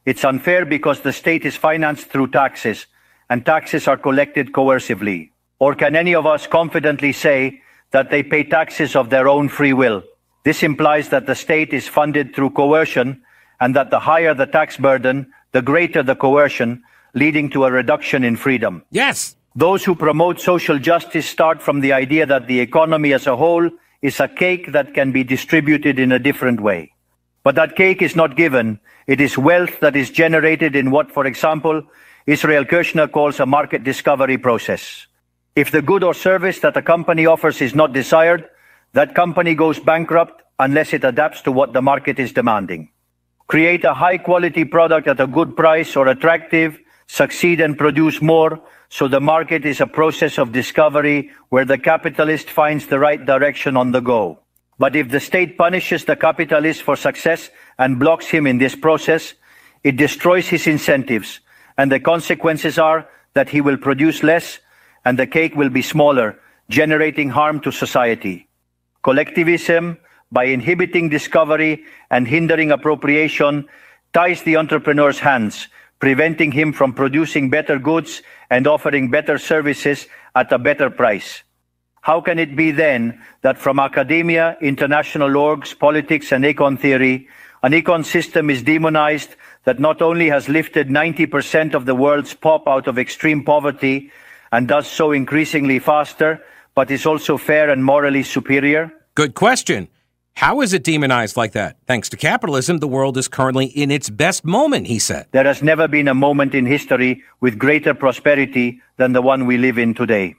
It's 0.05 0.23
unfair 0.23 0.65
because 0.65 1.01
the 1.01 1.13
state 1.13 1.45
is 1.45 1.55
financed 1.55 2.07
through 2.07 2.27
taxes, 2.27 2.85
and 3.29 3.45
taxes 3.45 3.87
are 3.87 3.97
collected 3.97 4.51
coercively. 4.51 5.31
Or 5.59 5.73
can 5.73 5.95
any 5.95 6.13
of 6.13 6.27
us 6.27 6.45
confidently 6.45 7.11
say 7.11 7.61
that 7.91 8.11
they 8.11 8.21
pay 8.21 8.43
taxes 8.43 8.95
of 8.95 9.09
their 9.09 9.27
own 9.27 9.49
free 9.49 9.73
will? 9.73 10.03
This 10.47 10.63
implies 10.63 11.09
that 11.09 11.25
the 11.25 11.35
state 11.35 11.73
is 11.73 11.89
funded 11.89 12.33
through 12.33 12.51
coercion 12.51 13.21
and 13.59 13.75
that 13.75 13.89
the 13.89 13.99
higher 13.99 14.33
the 14.33 14.45
tax 14.45 14.77
burden, 14.77 15.27
the 15.51 15.61
greater 15.61 16.01
the 16.01 16.15
coercion, 16.15 16.83
leading 17.13 17.49
to 17.49 17.65
a 17.65 17.71
reduction 17.71 18.23
in 18.23 18.37
freedom. 18.37 18.81
Yes. 18.89 19.35
Those 19.57 19.83
who 19.83 19.93
promote 19.93 20.39
social 20.39 20.79
justice 20.79 21.27
start 21.27 21.61
from 21.61 21.81
the 21.81 21.91
idea 21.91 22.25
that 22.25 22.47
the 22.47 22.61
economy 22.61 23.11
as 23.11 23.27
a 23.27 23.35
whole 23.35 23.69
is 24.01 24.21
a 24.21 24.29
cake 24.29 24.71
that 24.71 24.93
can 24.93 25.11
be 25.11 25.25
distributed 25.25 25.99
in 25.99 26.13
a 26.13 26.19
different 26.27 26.61
way. 26.61 26.93
But 27.43 27.55
that 27.55 27.75
cake 27.75 28.01
is 28.01 28.15
not 28.15 28.37
given. 28.37 28.79
It 29.05 29.19
is 29.19 29.37
wealth 29.37 29.81
that 29.81 29.97
is 29.97 30.11
generated 30.11 30.77
in 30.77 30.91
what, 30.91 31.11
for 31.11 31.25
example, 31.25 31.83
Israel 32.25 32.63
Kirzner 32.63 33.11
calls 33.11 33.41
a 33.41 33.45
market 33.45 33.83
discovery 33.83 34.37
process. 34.37 35.07
If 35.57 35.71
the 35.71 35.81
good 35.81 36.05
or 36.05 36.13
service 36.13 36.59
that 36.59 36.77
a 36.77 36.81
company 36.81 37.25
offers 37.25 37.61
is 37.61 37.75
not 37.75 37.91
desired, 37.91 38.49
that 38.93 39.15
company 39.15 39.55
goes 39.55 39.79
bankrupt 39.79 40.43
unless 40.59 40.93
it 40.93 41.03
adapts 41.03 41.41
to 41.41 41.51
what 41.51 41.73
the 41.73 41.81
market 41.81 42.19
is 42.19 42.31
demanding. 42.31 42.89
Create 43.47 43.85
a 43.85 43.93
high 43.93 44.17
quality 44.17 44.65
product 44.65 45.07
at 45.07 45.19
a 45.19 45.27
good 45.27 45.55
price 45.55 45.95
or 45.95 46.07
attractive, 46.07 46.79
succeed 47.07 47.61
and 47.61 47.77
produce 47.77 48.21
more, 48.21 48.59
so 48.89 49.07
the 49.07 49.21
market 49.21 49.65
is 49.65 49.81
a 49.81 49.87
process 49.87 50.37
of 50.37 50.51
discovery 50.51 51.31
where 51.49 51.65
the 51.65 51.77
capitalist 51.77 52.49
finds 52.49 52.87
the 52.87 52.99
right 52.99 53.25
direction 53.25 53.77
on 53.77 53.91
the 53.91 54.01
go. 54.01 54.39
But 54.79 54.95
if 54.95 55.09
the 55.09 55.19
state 55.19 55.57
punishes 55.57 56.05
the 56.05 56.15
capitalist 56.15 56.83
for 56.83 56.95
success 56.95 57.49
and 57.77 57.99
blocks 57.99 58.27
him 58.27 58.45
in 58.45 58.57
this 58.57 58.75
process, 58.75 59.33
it 59.83 59.97
destroys 59.97 60.47
his 60.47 60.67
incentives, 60.67 61.39
and 61.77 61.91
the 61.91 61.99
consequences 61.99 62.77
are 62.77 63.07
that 63.33 63.49
he 63.49 63.61
will 63.61 63.77
produce 63.77 64.23
less 64.23 64.59
and 65.05 65.17
the 65.17 65.27
cake 65.27 65.55
will 65.55 65.69
be 65.69 65.81
smaller, 65.81 66.37
generating 66.69 67.29
harm 67.29 67.61
to 67.61 67.71
society. 67.71 68.46
Collectivism, 69.03 69.97
by 70.31 70.45
inhibiting 70.45 71.09
discovery 71.09 71.83
and 72.09 72.27
hindering 72.27 72.71
appropriation, 72.71 73.67
ties 74.13 74.43
the 74.43 74.57
entrepreneur's 74.57 75.19
hands, 75.19 75.67
preventing 75.99 76.51
him 76.51 76.73
from 76.73 76.93
producing 76.93 77.49
better 77.49 77.79
goods 77.79 78.21
and 78.49 78.67
offering 78.67 79.09
better 79.09 79.37
services 79.37 80.07
at 80.35 80.51
a 80.51 80.59
better 80.59 80.89
price. 80.89 81.43
How 82.01 82.21
can 82.21 82.39
it 82.39 82.55
be 82.55 82.71
then 82.71 83.21
that 83.41 83.57
from 83.57 83.79
academia, 83.79 84.57
international 84.61 85.29
orgs, 85.29 85.77
politics, 85.77 86.31
and 86.31 86.43
econ 86.43 86.79
theory, 86.79 87.27
an 87.63 87.73
econ 87.73 88.05
system 88.05 88.49
is 88.49 88.63
demonized 88.63 89.35
that 89.65 89.79
not 89.79 90.01
only 90.01 90.29
has 90.29 90.47
lifted 90.47 90.87
90% 90.87 91.73
of 91.73 91.85
the 91.85 91.95
world's 91.95 92.33
pop 92.33 92.67
out 92.67 92.87
of 92.87 92.97
extreme 92.97 93.43
poverty, 93.43 94.11
and 94.51 94.67
does 94.67 94.87
so 94.87 95.11
increasingly 95.11 95.79
faster, 95.79 96.41
but 96.77 96.91
is 96.91 97.07
also 97.07 97.39
fair 97.39 97.71
and 97.71 97.83
morally 97.83 98.21
superior? 98.21 98.93
Good 99.15 99.33
question. 99.33 99.87
How 100.35 100.61
is 100.61 100.73
it 100.73 100.83
demonized 100.83 101.35
like 101.35 101.53
that? 101.53 101.77
Thanks 101.87 102.07
to 102.09 102.17
capitalism, 102.17 102.77
the 102.77 102.87
world 102.87 103.17
is 103.17 103.27
currently 103.27 103.65
in 103.65 103.89
its 103.89 104.11
best 104.11 104.45
moment, 104.45 104.85
he 104.85 104.99
said. 104.99 105.25
There 105.31 105.45
has 105.45 105.63
never 105.63 105.87
been 105.87 106.07
a 106.07 106.13
moment 106.13 106.53
in 106.53 106.67
history 106.67 107.23
with 107.41 107.57
greater 107.57 107.95
prosperity 107.95 108.79
than 108.97 109.13
the 109.13 109.23
one 109.23 109.47
we 109.47 109.57
live 109.57 109.79
in 109.79 109.95
today. 109.95 110.35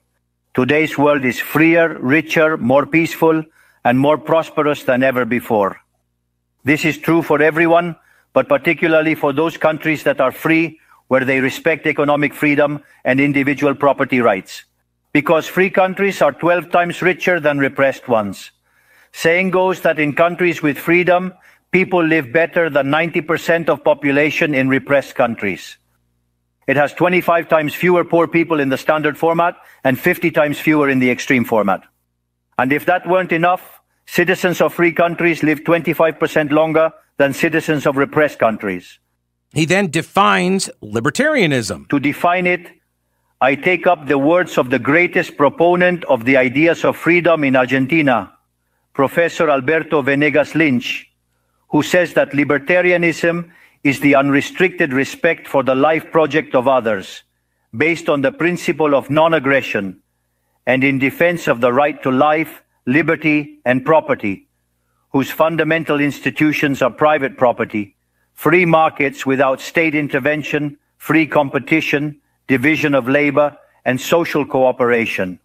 Today's 0.55 0.96
world 0.96 1.24
is 1.24 1.40
freer, 1.40 1.98
richer, 1.98 2.57
more 2.57 2.87
peaceful, 2.87 3.42
and 3.83 3.98
more 3.98 4.16
prosperous 4.16 4.85
than 4.85 5.03
ever 5.03 5.24
before. 5.24 5.81
This 6.62 6.85
is 6.85 6.98
true 6.98 7.22
for 7.22 7.42
everyone, 7.42 7.96
but 8.33 8.48
particularly 8.48 9.16
for 9.16 9.33
those 9.33 9.57
countries 9.57 10.05
that 10.05 10.20
are 10.20 10.31
free 10.31 10.79
where 11.09 11.24
they 11.24 11.40
respect 11.40 11.88
economic 11.88 12.33
freedom 12.33 12.79
and 13.05 13.18
individual 13.18 13.74
property 13.74 14.20
rights. 14.20 14.62
Because 15.12 15.47
free 15.47 15.71
countries 15.71 16.21
are 16.23 16.33
12 16.33 16.71
times 16.71 17.03
richer 17.03 17.40
than 17.40 17.59
repressed 17.59 18.09
ones. 18.09 18.51
Saying 19.12 19.51
goes 19.51 19.81
that 19.81 19.99
in 19.99 20.14
countries 20.14 20.62
with 20.62 20.79
freedom, 20.79 21.33
people 21.71 22.05
live 22.05 22.33
better 22.33 22.71
than 22.71 22.88
90% 22.88 23.68
of 23.68 23.85
population 23.85 24.55
in 24.55 24.68
repressed 24.68 25.14
countries. 25.14 25.79
It 26.66 26.77
has 26.77 26.92
25 26.92 27.49
times 27.49 27.75
fewer 27.75 28.05
poor 28.05 28.29
people 28.29 28.61
in 28.61 28.68
the 28.68 28.77
standard 28.77 29.16
format 29.16 29.57
and 29.85 29.99
50 29.99 30.31
times 30.31 30.61
fewer 30.61 30.88
in 30.88 30.99
the 30.99 31.11
extreme 31.11 31.44
format. 31.44 31.83
And 32.59 32.73
if 32.73 32.85
that 32.87 33.09
weren't 33.09 33.33
enough, 33.33 33.81
citizens 34.07 34.61
of 34.61 34.75
free 34.75 34.92
countries 34.92 35.42
live 35.42 35.61
25% 35.64 36.51
longer 36.51 36.90
than 37.16 37.33
citizens 37.33 37.87
of 37.87 37.97
repressed 37.97 38.38
countries. 38.38 38.99
He 39.53 39.64
then 39.64 39.90
defines 39.90 40.68
libertarianism. 40.83 41.88
To 41.88 41.99
define 41.99 42.47
it, 42.47 42.68
I 43.40 43.55
take 43.55 43.87
up 43.87 44.09
the 44.09 44.18
words 44.18 44.59
of 44.59 44.68
the 44.68 44.81
greatest 44.81 45.37
proponent 45.37 46.03
of 46.07 46.24
the 46.24 46.37
ideas 46.37 46.85
of 46.85 46.96
freedom 46.96 47.44
in 47.44 47.55
Argentina, 47.55 48.33
Professor 48.92 49.48
Alberto 49.48 50.03
Benegas 50.03 50.57
Lynch, 50.57 51.09
who 51.68 51.85
says 51.85 52.14
that 52.14 52.33
libertarianism 52.33 53.48
is 53.85 54.01
the 54.01 54.16
unrestricted 54.16 54.92
respect 54.92 55.46
for 55.46 55.62
the 55.62 55.77
life 55.77 56.11
project 56.11 56.57
of 56.57 56.66
others, 56.66 57.22
based 57.77 58.09
on 58.09 58.22
the 58.22 58.33
principle 58.33 58.92
of 58.92 59.09
non 59.09 59.35
aggression, 59.35 60.03
and 60.66 60.83
in 60.83 60.98
defense 60.98 61.46
of 61.46 61.61
the 61.61 61.72
right 61.72 62.03
to 62.03 62.11
life, 62.11 62.64
liberty, 62.87 63.61
and 63.64 63.85
property, 63.85 64.48
whose 65.12 65.31
fundamental 65.31 66.01
institutions 66.01 66.83
are 66.83 66.90
private 66.90 67.37
property, 67.37 67.94
free 68.35 68.64
markets 68.64 69.24
without 69.24 69.61
state 69.61 69.94
intervention, 69.94 70.77
free 70.96 71.24
competition, 71.27 72.20
division 72.49 72.95
of 72.95 73.09
labor, 73.09 73.57
and 73.85 74.01
social 74.01 74.45
cooperation, 74.45 75.39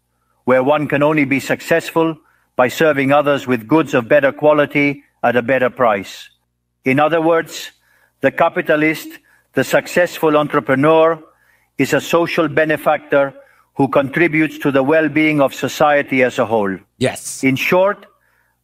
where 0.45 0.63
one 0.63 0.87
can 0.87 1.03
only 1.03 1.25
be 1.25 1.39
successful 1.39 2.17
by 2.55 2.67
serving 2.67 3.11
others 3.11 3.47
with 3.47 3.67
goods 3.67 3.93
of 3.93 4.09
better 4.09 4.31
quality 4.31 5.03
at 5.23 5.35
a 5.35 5.41
better 5.41 5.69
price. 5.69 6.29
In 6.83 6.99
other 6.99 7.21
words, 7.21 7.71
the 8.21 8.31
capitalist, 8.31 9.07
the 9.53 9.63
successful 9.63 10.35
entrepreneur, 10.35 11.21
is 11.77 11.93
a 11.93 12.01
social 12.01 12.47
benefactor 12.47 13.33
who 13.75 13.87
contributes 13.87 14.59
to 14.59 14.71
the 14.71 14.83
well-being 14.83 15.41
of 15.41 15.53
society 15.53 16.21
as 16.23 16.37
a 16.37 16.45
whole. 16.45 16.77
Yes. 16.97 17.43
In 17.43 17.55
short, 17.55 18.05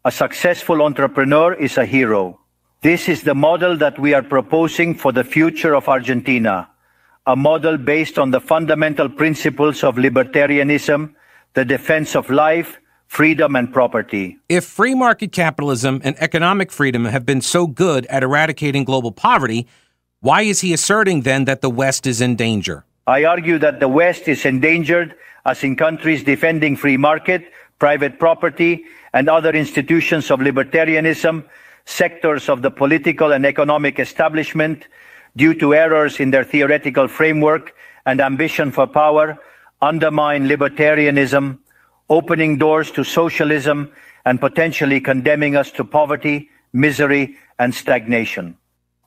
a 0.06 0.12
successful 0.12 0.82
entrepreneur 0.82 1.54
is 1.54 1.78
a 1.78 1.86
hero. 1.86 2.40
This 2.82 3.10
is 3.10 3.24
the 3.24 3.36
model 3.36 3.76
that 3.78 3.98
we 4.00 4.14
are 4.14 4.22
proposing 4.22 4.96
for 4.96 5.12
the 5.12 5.24
future 5.24 5.76
of 5.76 5.90
Argentina, 5.90 6.70
a 7.30 7.36
model 7.36 7.78
based 7.78 8.18
on 8.18 8.32
the 8.32 8.42
fundamental 8.42 9.08
principles 9.08 9.84
of 9.84 9.98
libertarianism, 9.98 11.14
the 11.54 11.64
defense 11.64 12.16
of 12.16 12.28
life, 12.32 12.80
freedom 13.06 13.56
and 13.56 13.72
property. 13.72 14.40
If 14.50 14.66
free 14.66 14.96
market 14.96 15.32
capitalism 15.32 16.02
and 16.04 16.16
economic 16.20 16.72
freedom 16.72 17.06
have 17.06 17.28
been 17.28 17.42
so 17.42 17.68
good 17.68 18.08
at 18.08 18.24
eradicating 18.24 18.84
global 18.84 19.12
poverty, 19.12 19.68
why 20.22 20.42
is 20.42 20.62
he 20.62 20.74
asserting 20.74 21.22
then 21.22 21.46
that 21.46 21.62
the 21.62 21.70
West 21.70 22.08
is 22.08 22.20
in 22.20 22.36
danger? 22.36 22.84
I 23.06 23.26
argue 23.26 23.60
that 23.60 23.80
the 23.80 23.88
West 23.88 24.28
is 24.28 24.44
endangered 24.44 25.14
as 25.46 25.64
in 25.64 25.76
countries 25.76 26.24
defending 26.24 26.76
free 26.76 26.98
market, 26.98 27.52
private 27.78 28.18
property, 28.18 28.86
and 29.14 29.30
other 29.30 29.52
institutions 29.52 30.32
of 30.32 30.40
libertarianism, 30.40 31.46
sectors 31.86 32.50
of 32.50 32.64
the 32.64 32.72
political 32.72 33.32
and 33.32 33.46
economic 33.46 34.00
establishment, 34.00 34.88
due 35.36 35.54
to 35.54 35.74
errors 35.74 36.20
in 36.20 36.32
their 36.32 36.44
theoretical 36.44 37.08
framework 37.08 37.74
and 38.06 38.20
ambition 38.20 38.72
for 38.72 38.88
power, 38.88 39.38
undermine 39.82 40.48
libertarianism, 40.48 41.60
opening 42.10 42.58
doors 42.58 42.92
to 42.92 43.04
socialism 43.04 43.92
and 44.26 44.40
potentially 44.40 45.00
condemning 45.00 45.56
us 45.56 45.72
to 45.72 45.84
poverty, 45.86 46.50
misery, 46.74 47.36
and 47.58 47.74
stagnation. 47.74 48.58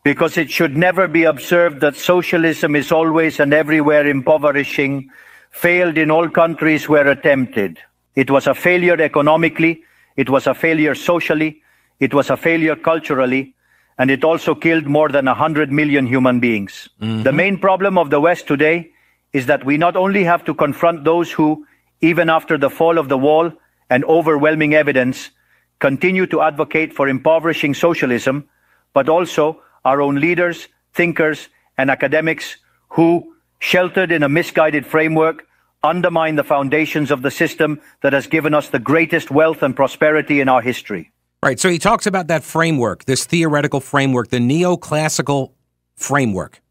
Because 0.05 0.37
it 0.37 0.51
should 0.51 0.77
never 0.77 1.07
be 1.07 1.25
observed 1.25 1.81
that 1.81 1.97
socialism 1.97 2.75
is 2.75 2.91
always 2.91 3.39
and 3.39 3.53
everywhere 3.53 4.07
impoverishing, 4.07 5.11
failed 5.51 5.99
in 5.99 6.11
all 6.11 6.29
countries 6.29 6.89
where 6.89 7.07
attempted. 7.09 7.79
It 8.15 8.31
was 8.31 8.47
a 8.47 8.55
failure 8.55 9.01
economically, 9.01 9.85
it 10.17 10.29
was 10.29 10.47
a 10.47 10.55
failure 10.55 10.95
socially, 10.95 11.63
it 12.01 12.13
was 12.13 12.31
a 12.31 12.37
failure 12.37 12.77
culturally, 12.77 13.55
and 13.99 14.11
it 14.11 14.25
also 14.25 14.55
killed 14.55 14.87
more 14.87 15.09
than 15.09 15.27
100 15.27 15.71
million 15.71 16.07
human 16.07 16.41
beings. 16.41 16.89
Mm-hmm. 17.01 17.23
The 17.23 17.33
main 17.33 17.59
problem 17.59 17.99
of 17.99 18.11
the 18.11 18.21
West 18.21 18.47
today 18.47 18.91
is 19.33 19.47
that 19.47 19.65
we 19.65 19.77
not 19.77 19.97
only 19.97 20.25
have 20.25 20.45
to 20.45 20.55
confront 20.55 21.05
those 21.05 21.31
who, 21.33 21.67
even 22.01 22.29
after 22.29 22.59
the 22.59 22.71
fall 22.71 22.99
of 22.99 23.09
the 23.09 23.19
wall 23.19 23.53
and 23.89 24.05
overwhelming 24.05 24.75
evidence, 24.75 25.31
continue 25.79 26.27
to 26.27 26.41
advocate 26.41 26.95
for 26.95 27.09
impoverishing 27.09 27.75
socialism, 27.75 28.49
but 28.93 29.09
also 29.09 29.63
our 29.85 30.01
own 30.01 30.17
leaders, 30.17 30.69
thinkers, 30.95 31.49
and 31.79 31.91
academics 31.91 32.57
who, 32.91 33.35
sheltered 33.59 34.13
in 34.13 34.23
a 34.23 34.29
misguided 34.29 34.87
framework, 34.87 35.47
undermine 35.83 36.37
the 36.37 36.45
foundations 36.45 37.11
of 37.11 37.23
the 37.23 37.31
system 37.31 37.81
that 38.03 38.13
has 38.13 38.27
given 38.27 38.55
us 38.55 38.69
the 38.69 38.79
greatest 38.79 39.31
wealth 39.31 39.63
and 39.63 39.75
prosperity 39.75 40.41
in 40.41 40.49
our 40.49 40.61
history. 40.61 41.12
Right. 41.43 41.59
So 41.59 41.69
he 41.69 41.79
talks 41.81 42.07
about 42.07 42.29
that 42.29 42.45
framework, 42.45 43.05
this 43.05 43.25
theoretical 43.25 43.81
framework, 43.81 44.29
the 44.29 44.39
neoclassical 44.39 45.51
framework, 45.97 46.63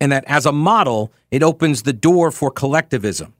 and 0.00 0.10
that 0.10 0.24
as 0.26 0.46
a 0.46 0.52
model, 0.52 1.12
it 1.30 1.44
opens 1.44 1.84
the 1.84 1.92
door 1.92 2.32
for 2.32 2.50
collectivism. 2.50 3.34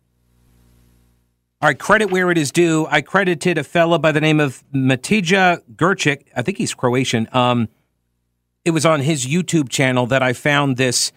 All 1.60 1.68
right, 1.68 1.78
credit 1.78 2.10
where 2.10 2.30
it 2.30 2.38
is 2.38 2.52
due. 2.52 2.86
I 2.88 3.00
credited 3.00 3.58
a 3.58 3.64
fellow 3.64 3.98
by 3.98 4.12
the 4.12 4.20
name 4.20 4.38
of 4.38 4.62
Matija 4.72 5.60
Gurchik. 5.74 6.26
I 6.36 6.42
think 6.42 6.58
he's 6.58 6.74
Croatian. 6.74 7.26
Um, 7.32 7.68
it 8.64 8.70
was 8.70 8.86
on 8.86 9.00
his 9.00 9.26
YouTube 9.26 9.70
channel 9.70 10.06
that 10.06 10.22
I 10.22 10.34
found 10.34 10.76
this 10.76 11.10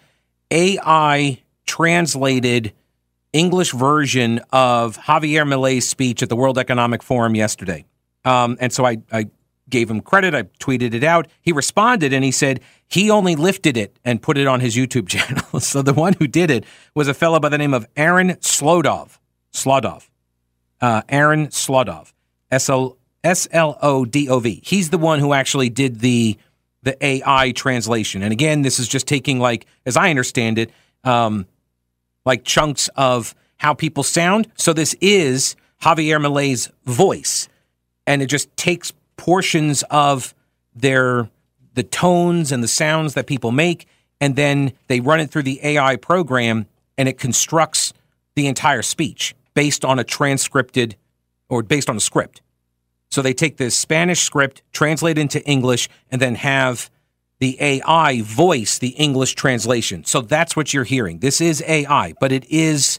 AI 0.50 1.42
translated 1.66 2.72
English 3.32 3.72
version 3.72 4.40
of 4.50 4.96
Javier 4.96 5.46
Milei's 5.46 5.86
speech 5.86 6.22
at 6.22 6.28
the 6.28 6.36
World 6.36 6.58
Economic 6.58 7.02
Forum 7.02 7.34
yesterday. 7.34 7.84
Um, 8.24 8.56
and 8.60 8.72
so 8.72 8.84
I, 8.84 8.98
I 9.12 9.26
gave 9.70 9.90
him 9.90 10.00
credit. 10.00 10.34
I 10.34 10.44
tweeted 10.60 10.94
it 10.94 11.04
out. 11.04 11.28
He 11.40 11.52
responded 11.52 12.12
and 12.12 12.24
he 12.24 12.30
said 12.30 12.60
he 12.86 13.10
only 13.10 13.36
lifted 13.36 13.76
it 13.76 13.98
and 14.04 14.20
put 14.20 14.38
it 14.38 14.46
on 14.46 14.60
his 14.60 14.76
YouTube 14.76 15.08
channel. 15.08 15.60
so 15.60 15.82
the 15.82 15.94
one 15.94 16.14
who 16.14 16.26
did 16.26 16.50
it 16.50 16.64
was 16.94 17.08
a 17.08 17.14
fellow 17.14 17.40
by 17.40 17.48
the 17.48 17.58
name 17.58 17.74
of 17.74 17.86
Aaron 17.96 18.30
Slodov. 18.36 19.18
Slodov 19.52 20.08
uh, 20.80 21.02
Aaron 21.08 21.48
Slodov, 21.48 22.12
S 22.50 22.68
L 22.70 23.78
O 23.82 24.04
D 24.04 24.28
O 24.28 24.40
V. 24.40 24.62
He's 24.64 24.90
the 24.90 24.98
one 24.98 25.18
who 25.18 25.32
actually 25.32 25.70
did 25.70 26.00
the 26.00 26.36
the 26.82 27.04
AI 27.04 27.50
translation. 27.52 28.22
And 28.22 28.32
again, 28.32 28.62
this 28.62 28.78
is 28.78 28.86
just 28.86 29.06
taking 29.06 29.40
like, 29.40 29.66
as 29.84 29.96
I 29.96 30.10
understand 30.10 30.58
it, 30.58 30.70
um, 31.02 31.46
like 32.24 32.44
chunks 32.44 32.88
of 32.96 33.34
how 33.56 33.74
people 33.74 34.04
sound. 34.04 34.48
So 34.56 34.72
this 34.72 34.94
is 35.00 35.56
Javier 35.82 36.20
Milei's 36.20 36.70
voice, 36.84 37.48
and 38.08 38.22
it 38.22 38.26
just 38.26 38.56
takes 38.56 38.92
portions 39.18 39.84
of 39.90 40.34
their 40.74 41.28
the 41.74 41.82
tones 41.82 42.50
and 42.50 42.64
the 42.64 42.68
sounds 42.68 43.14
that 43.14 43.26
people 43.26 43.52
make, 43.52 43.86
and 44.20 44.34
then 44.34 44.72
they 44.88 44.98
run 44.98 45.20
it 45.20 45.30
through 45.30 45.42
the 45.42 45.60
AI 45.62 45.94
program, 45.96 46.66
and 46.96 47.06
it 47.08 47.18
constructs 47.18 47.92
the 48.34 48.46
entire 48.46 48.82
speech 48.82 49.36
based 49.54 49.84
on 49.84 49.98
a 49.98 50.04
transcripted 50.04 50.96
or 51.50 51.62
based 51.62 51.90
on 51.90 51.96
a 51.96 52.00
script. 52.00 52.40
So 53.10 53.20
they 53.20 53.34
take 53.34 53.58
the 53.58 53.70
Spanish 53.70 54.22
script, 54.22 54.62
translate 54.72 55.18
it 55.18 55.20
into 55.20 55.44
English, 55.44 55.88
and 56.10 56.20
then 56.20 56.34
have 56.36 56.90
the 57.40 57.56
AI 57.60 58.22
voice 58.22 58.78
the 58.78 58.94
English 58.96 59.34
translation. 59.34 60.04
So 60.04 60.22
that's 60.22 60.56
what 60.56 60.72
you're 60.72 60.84
hearing. 60.84 61.18
This 61.18 61.40
is 61.40 61.62
AI, 61.66 62.14
but 62.20 62.32
it 62.32 62.44
is 62.50 62.98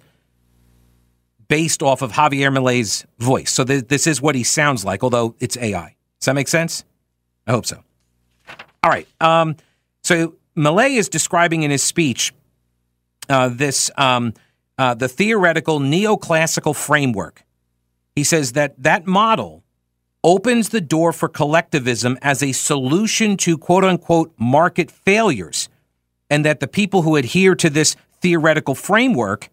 based 1.49 1.83
off 1.83 2.01
of 2.01 2.13
Javier 2.13 2.55
Milei's 2.55 3.05
voice. 3.17 3.51
So 3.51 3.65
th- 3.65 3.87
this 3.87 4.07
is 4.07 4.21
what 4.21 4.35
he 4.35 4.43
sounds 4.43 4.85
like, 4.85 5.03
although 5.03 5.35
it's 5.39 5.57
AI. 5.57 5.95
Does 6.19 6.25
that 6.25 6.35
make 6.35 6.47
sense? 6.47 6.85
I 7.45 7.51
hope 7.51 7.65
so. 7.65 7.83
All 8.83 8.89
right. 8.89 9.07
Um, 9.19 9.57
so 10.03 10.35
Milei 10.55 10.97
is 10.97 11.09
describing 11.09 11.63
in 11.63 11.71
his 11.71 11.83
speech 11.83 12.33
uh, 13.29 13.49
this 13.49 13.91
um, 13.97 14.33
uh, 14.77 14.93
the 14.93 15.09
theoretical 15.09 15.79
neoclassical 15.79 16.75
framework. 16.75 17.43
He 18.15 18.23
says 18.23 18.53
that 18.53 18.81
that 18.81 19.05
model 19.05 19.63
opens 20.23 20.69
the 20.69 20.81
door 20.81 21.13
for 21.13 21.29
collectivism 21.29 22.17
as 22.21 22.43
a 22.43 22.51
solution 22.51 23.37
to 23.37 23.57
quote 23.57 23.83
unquote 23.83 24.33
market 24.37 24.91
failures, 24.91 25.69
and 26.29 26.45
that 26.45 26.59
the 26.59 26.67
people 26.67 27.01
who 27.01 27.15
adhere 27.15 27.55
to 27.55 27.69
this 27.69 27.95
theoretical 28.21 28.75
framework, 28.75 29.49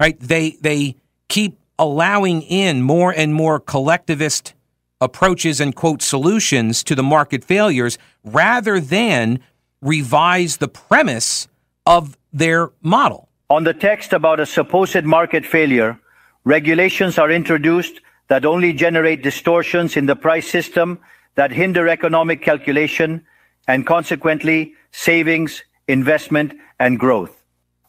right, 0.00 0.18
they 0.18 0.52
they 0.60 0.96
keep 1.28 1.58
allowing 1.78 2.42
in 2.42 2.82
more 2.82 3.12
and 3.12 3.32
more 3.34 3.60
collectivist 3.60 4.54
approaches 5.00 5.60
and 5.60 5.74
quote 5.74 6.02
solutions 6.02 6.82
to 6.84 6.94
the 6.94 7.02
market 7.02 7.44
failures 7.44 7.98
rather 8.24 8.80
than 8.80 9.40
revise 9.80 10.58
the 10.58 10.68
premise 10.68 11.48
of 11.86 12.18
their 12.32 12.70
model. 12.82 13.28
On 13.48 13.64
the 13.64 13.72
text 13.72 14.12
about 14.12 14.40
a 14.40 14.46
supposed 14.46 15.04
market 15.04 15.46
failure, 15.46 15.98
regulations 16.44 17.18
are 17.18 17.30
introduced 17.30 18.00
that 18.28 18.44
only 18.44 18.72
generate 18.72 19.22
distortions 19.22 19.96
in 19.96 20.06
the 20.06 20.14
price 20.14 20.48
system 20.48 20.98
that 21.34 21.50
hinder 21.50 21.88
economic 21.88 22.42
calculation 22.42 23.24
and 23.66 23.86
consequently 23.86 24.74
savings, 24.92 25.62
investment, 25.88 26.52
and 26.78 26.98
growth. 26.98 27.39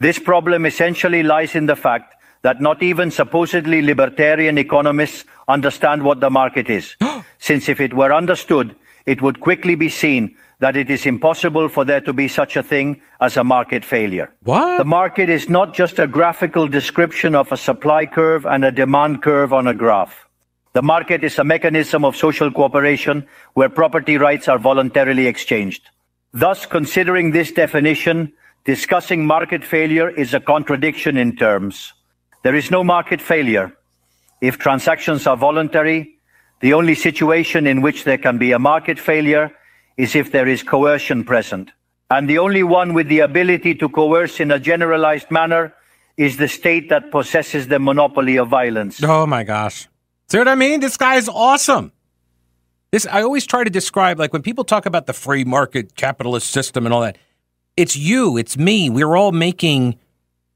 This 0.02 0.18
problem 0.18 0.66
essentially 0.66 1.22
lies 1.22 1.54
in 1.54 1.68
the 1.68 1.76
fact 1.76 2.16
that 2.42 2.60
not 2.60 2.82
even 2.82 3.12
supposedly 3.12 3.84
libertarian 3.84 4.58
economists 4.58 5.26
understand 5.48 6.02
what 6.02 6.20
the 6.20 6.32
market 6.32 6.72
is, 6.72 6.96
since 7.38 7.70
if 7.70 7.80
it 7.80 7.94
were 7.94 8.12
understood, 8.12 8.76
it 9.06 9.22
would 9.22 9.40
quickly 9.40 9.76
be 9.76 9.90
seen 9.90 10.36
that 10.58 10.76
it 10.76 10.90
is 10.90 11.06
impossible 11.06 11.70
for 11.70 11.86
there 11.86 12.02
to 12.02 12.14
be 12.14 12.28
such 12.28 12.58
a 12.58 12.64
thing 12.64 13.00
as 13.20 13.38
a 13.38 13.44
market 13.44 13.86
failure. 13.86 14.34
What? 14.42 14.80
The 14.80 14.86
market 14.86 15.30
is 15.30 15.50
not 15.50 15.76
just 15.76 16.00
a 16.00 16.08
graphical 16.08 16.68
description 16.68 17.36
of 17.36 17.52
a 17.52 17.58
supply 17.58 18.08
curve 18.08 18.48
and 18.48 18.66
a 18.66 18.72
demand 18.72 19.22
curve 19.22 19.54
on 19.54 19.68
a 19.68 19.74
graph. 19.76 20.28
The 20.74 20.82
market 20.82 21.24
is 21.24 21.38
a 21.38 21.44
mechanism 21.44 22.04
of 22.04 22.16
social 22.16 22.50
cooperation 22.50 23.28
where 23.54 23.70
property 23.70 24.18
rights 24.18 24.48
are 24.48 24.58
voluntarily 24.58 25.28
exchanged. 25.28 25.92
Thus, 26.34 26.66
considering 26.66 27.30
this 27.30 27.52
definition, 27.52 28.34
discussing 28.66 29.26
market 29.26 29.64
failure 29.64 30.10
is 30.10 30.34
a 30.34 30.40
contradiction 30.40 31.18
in 31.18 31.36
terms. 31.36 31.94
There 32.44 32.56
is 32.56 32.72
no 32.72 32.84
market 32.84 33.22
failure. 33.22 33.76
If 34.42 34.58
transactions 34.58 35.28
are 35.28 35.38
voluntary, 35.38 36.16
the 36.62 36.74
only 36.74 36.96
situation 36.96 37.68
in 37.68 37.82
which 37.82 38.04
there 38.04 38.18
can 38.18 38.38
be 38.38 38.52
a 38.52 38.60
market 38.60 39.00
failure 39.00 39.52
is 39.98 40.16
if 40.16 40.32
there 40.32 40.48
is 40.48 40.64
coercion 40.64 41.24
present. 41.24 41.72
And 42.10 42.30
the 42.30 42.40
only 42.40 42.64
one 42.64 42.94
with 42.94 43.08
the 43.08 43.20
ability 43.20 43.76
to 43.76 43.90
coerce 43.90 44.40
in 44.40 44.52
a 44.52 44.60
generalized 44.60 45.32
manner 45.32 45.74
is 46.18 46.38
the 46.38 46.48
state 46.48 46.90
that 46.90 47.12
possesses 47.12 47.68
the 47.68 47.80
monopoly 47.80 48.38
of 48.38 48.50
violence. 48.50 49.02
Oh 49.04 49.26
my 49.26 49.44
gosh. 49.44 49.88
See 50.30 50.38
what 50.38 50.48
I 50.48 50.56
mean? 50.56 50.80
This 50.80 50.98
guy 50.98 51.16
is 51.16 51.30
awesome. 51.30 51.92
This 52.92 53.08
I 53.08 53.22
always 53.22 53.46
try 53.46 53.64
to 53.64 53.70
describe 53.70 54.20
like 54.20 54.34
when 54.34 54.42
people 54.42 54.64
talk 54.64 54.86
about 54.86 55.06
the 55.06 55.14
free 55.14 55.46
market 55.46 55.96
capitalist 55.96 56.52
system 56.52 56.86
and 56.86 56.94
all 56.94 57.02
that. 57.02 57.18
It's 57.78 57.96
you, 57.96 58.38
it's 58.38 58.58
me. 58.58 58.90
We're 58.90 59.16
all 59.16 59.32
making 59.32 59.98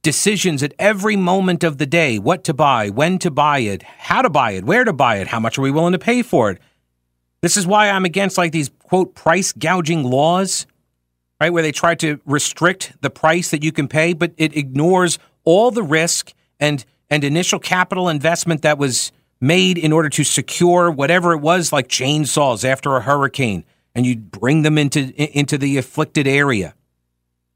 decisions 0.01 0.61
at 0.61 0.73
every 0.77 1.15
moment 1.15 1.63
of 1.63 1.77
the 1.77 1.85
day 1.85 2.19
what 2.19 2.43
to 2.43 2.53
buy, 2.53 2.89
when 2.89 3.17
to 3.19 3.31
buy 3.31 3.59
it, 3.59 3.81
how 3.83 4.21
to 4.21 4.29
buy 4.29 4.51
it, 4.51 4.65
where 4.65 4.83
to 4.83 4.93
buy 4.93 5.17
it, 5.17 5.27
how 5.27 5.39
much 5.39 5.57
are 5.57 5.61
we 5.61 5.71
willing 5.71 5.93
to 5.93 5.99
pay 5.99 6.21
for 6.21 6.51
it. 6.51 6.61
This 7.41 7.57
is 7.57 7.65
why 7.65 7.89
I'm 7.89 8.05
against 8.05 8.37
like 8.37 8.51
these 8.51 8.69
quote 8.83 9.15
price 9.15 9.53
gouging 9.53 10.03
laws, 10.03 10.67
right? 11.39 11.49
Where 11.49 11.63
they 11.63 11.71
try 11.71 11.95
to 11.95 12.19
restrict 12.25 12.93
the 13.01 13.09
price 13.09 13.49
that 13.51 13.63
you 13.63 13.71
can 13.71 13.87
pay, 13.87 14.13
but 14.13 14.33
it 14.37 14.55
ignores 14.55 15.17
all 15.43 15.71
the 15.71 15.83
risk 15.83 16.33
and 16.59 16.85
and 17.09 17.23
initial 17.23 17.59
capital 17.59 18.09
investment 18.09 18.61
that 18.63 18.77
was 18.77 19.11
made 19.39 19.77
in 19.77 19.91
order 19.91 20.09
to 20.09 20.23
secure 20.23 20.89
whatever 20.91 21.33
it 21.33 21.39
was 21.39 21.71
like 21.71 21.87
chainsaws 21.87 22.65
after 22.65 22.95
a 22.95 23.01
hurricane 23.01 23.63
and 23.93 24.05
you 24.05 24.17
bring 24.17 24.63
them 24.63 24.77
into 24.77 25.13
into 25.37 25.57
the 25.57 25.77
afflicted 25.77 26.27
area 26.27 26.73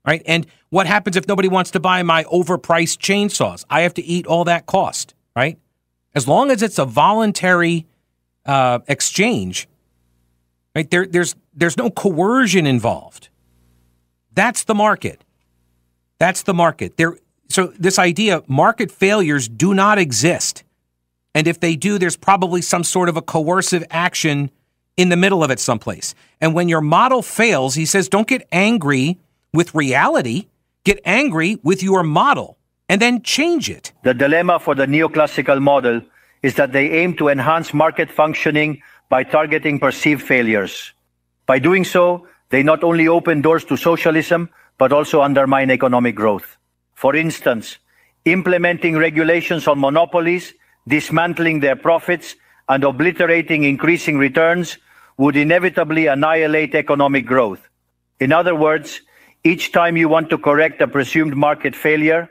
right? 0.05 0.21
And 0.25 0.47
what 0.69 0.87
happens 0.87 1.15
if 1.17 1.27
nobody 1.27 1.47
wants 1.47 1.71
to 1.71 1.79
buy 1.79 2.03
my 2.03 2.23
overpriced 2.25 2.99
chainsaws? 2.99 3.65
I 3.69 3.81
have 3.81 3.93
to 3.95 4.03
eat 4.03 4.25
all 4.25 4.43
that 4.45 4.65
cost 4.65 5.13
right? 5.39 5.57
As 6.13 6.27
long 6.27 6.51
as 6.51 6.61
it's 6.61 6.77
a 6.79 6.85
voluntary 6.85 7.85
uh, 8.45 8.79
exchange 8.87 9.67
right 10.75 10.89
there 10.89 11.05
there's 11.05 11.35
there's 11.53 11.77
no 11.77 11.89
coercion 11.89 12.65
involved. 12.65 13.29
That's 14.33 14.63
the 14.63 14.75
market. 14.75 15.23
That's 16.19 16.43
the 16.43 16.53
market. 16.53 16.97
There 16.97 17.17
so 17.49 17.67
this 17.77 17.99
idea 17.99 18.43
market 18.47 18.91
failures 18.91 19.47
do 19.47 19.73
not 19.73 19.97
exist. 19.97 20.63
And 21.35 21.47
if 21.47 21.59
they 21.59 21.75
do, 21.75 21.99
there's 21.99 22.17
probably 22.17 22.61
some 22.61 22.83
sort 22.83 23.07
of 23.07 23.15
a 23.15 23.21
coercive 23.21 23.83
action 23.91 24.51
in 24.97 25.09
the 25.09 25.15
middle 25.15 25.43
of 25.43 25.51
it 25.51 25.59
someplace. 25.59 26.15
And 26.41 26.53
when 26.53 26.67
your 26.69 26.81
model 26.81 27.21
fails, 27.21 27.75
he 27.75 27.85
says, 27.85 28.09
don't 28.09 28.27
get 28.27 28.47
angry 28.51 29.19
with 29.53 29.73
reality, 29.73 30.47
get 30.83 30.99
angry 31.05 31.57
with 31.63 31.81
your 31.83 32.03
model 32.03 32.57
and 32.87 33.01
then 33.01 33.21
change 33.21 33.69
it. 33.69 33.91
The 34.03 34.13
dilemma 34.13 34.59
for 34.59 34.75
the 34.75 34.85
neoclassical 34.85 35.61
model 35.61 36.01
is 36.41 36.55
that 36.55 36.71
they 36.71 36.89
aim 36.91 37.15
to 37.17 37.29
enhance 37.29 37.73
market 37.73 38.09
functioning 38.09 38.81
by 39.09 39.23
targeting 39.23 39.79
perceived 39.79 40.21
failures. 40.21 40.93
By 41.45 41.59
doing 41.59 41.83
so, 41.83 42.27
they 42.49 42.63
not 42.63 42.83
only 42.83 43.07
open 43.07 43.41
doors 43.41 43.65
to 43.65 43.77
socialism, 43.77 44.49
but 44.77 44.93
also 44.93 45.21
undermine 45.21 45.69
economic 45.69 46.15
growth. 46.15 46.57
For 46.95 47.15
instance, 47.15 47.77
implementing 48.25 48.97
regulations 48.97 49.67
on 49.67 49.79
monopolies 49.79 50.53
dismantling 50.87 51.59
their 51.59 51.75
profits 51.75 52.35
and 52.67 52.83
obliterating 52.83 53.63
increasing 53.63 54.17
returns 54.17 54.77
would 55.17 55.35
inevitably 55.35 56.07
annihilate 56.07 56.75
economic 56.75 57.25
growth. 57.25 57.67
In 58.19 58.31
other 58.31 58.55
words, 58.55 59.01
each 59.43 59.71
time 59.71 59.97
you 59.97 60.09
want 60.09 60.29
to 60.29 60.37
correct 60.37 60.81
a 60.81 60.87
presumed 60.87 61.35
market 61.35 61.75
failure, 61.75 62.29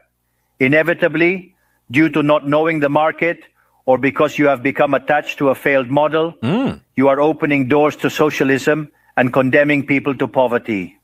inevitably, 0.60 1.54
due 1.90 2.08
to 2.10 2.22
not 2.22 2.46
knowing 2.46 2.80
the 2.80 2.88
market 2.88 3.44
or 3.86 3.96
because 3.96 4.38
you 4.38 4.46
have 4.46 4.62
become 4.62 4.92
attached 4.92 5.38
to 5.38 5.48
a 5.48 5.54
failed 5.54 5.88
model, 5.88 6.34
mm. 6.42 6.78
you 6.96 7.08
are 7.08 7.20
opening 7.20 7.68
doors 7.68 7.96
to 7.96 8.10
socialism 8.10 8.90
and 9.16 9.32
condemning 9.32 9.86
people 9.86 10.14
to 10.14 10.28
poverty. 10.28 10.98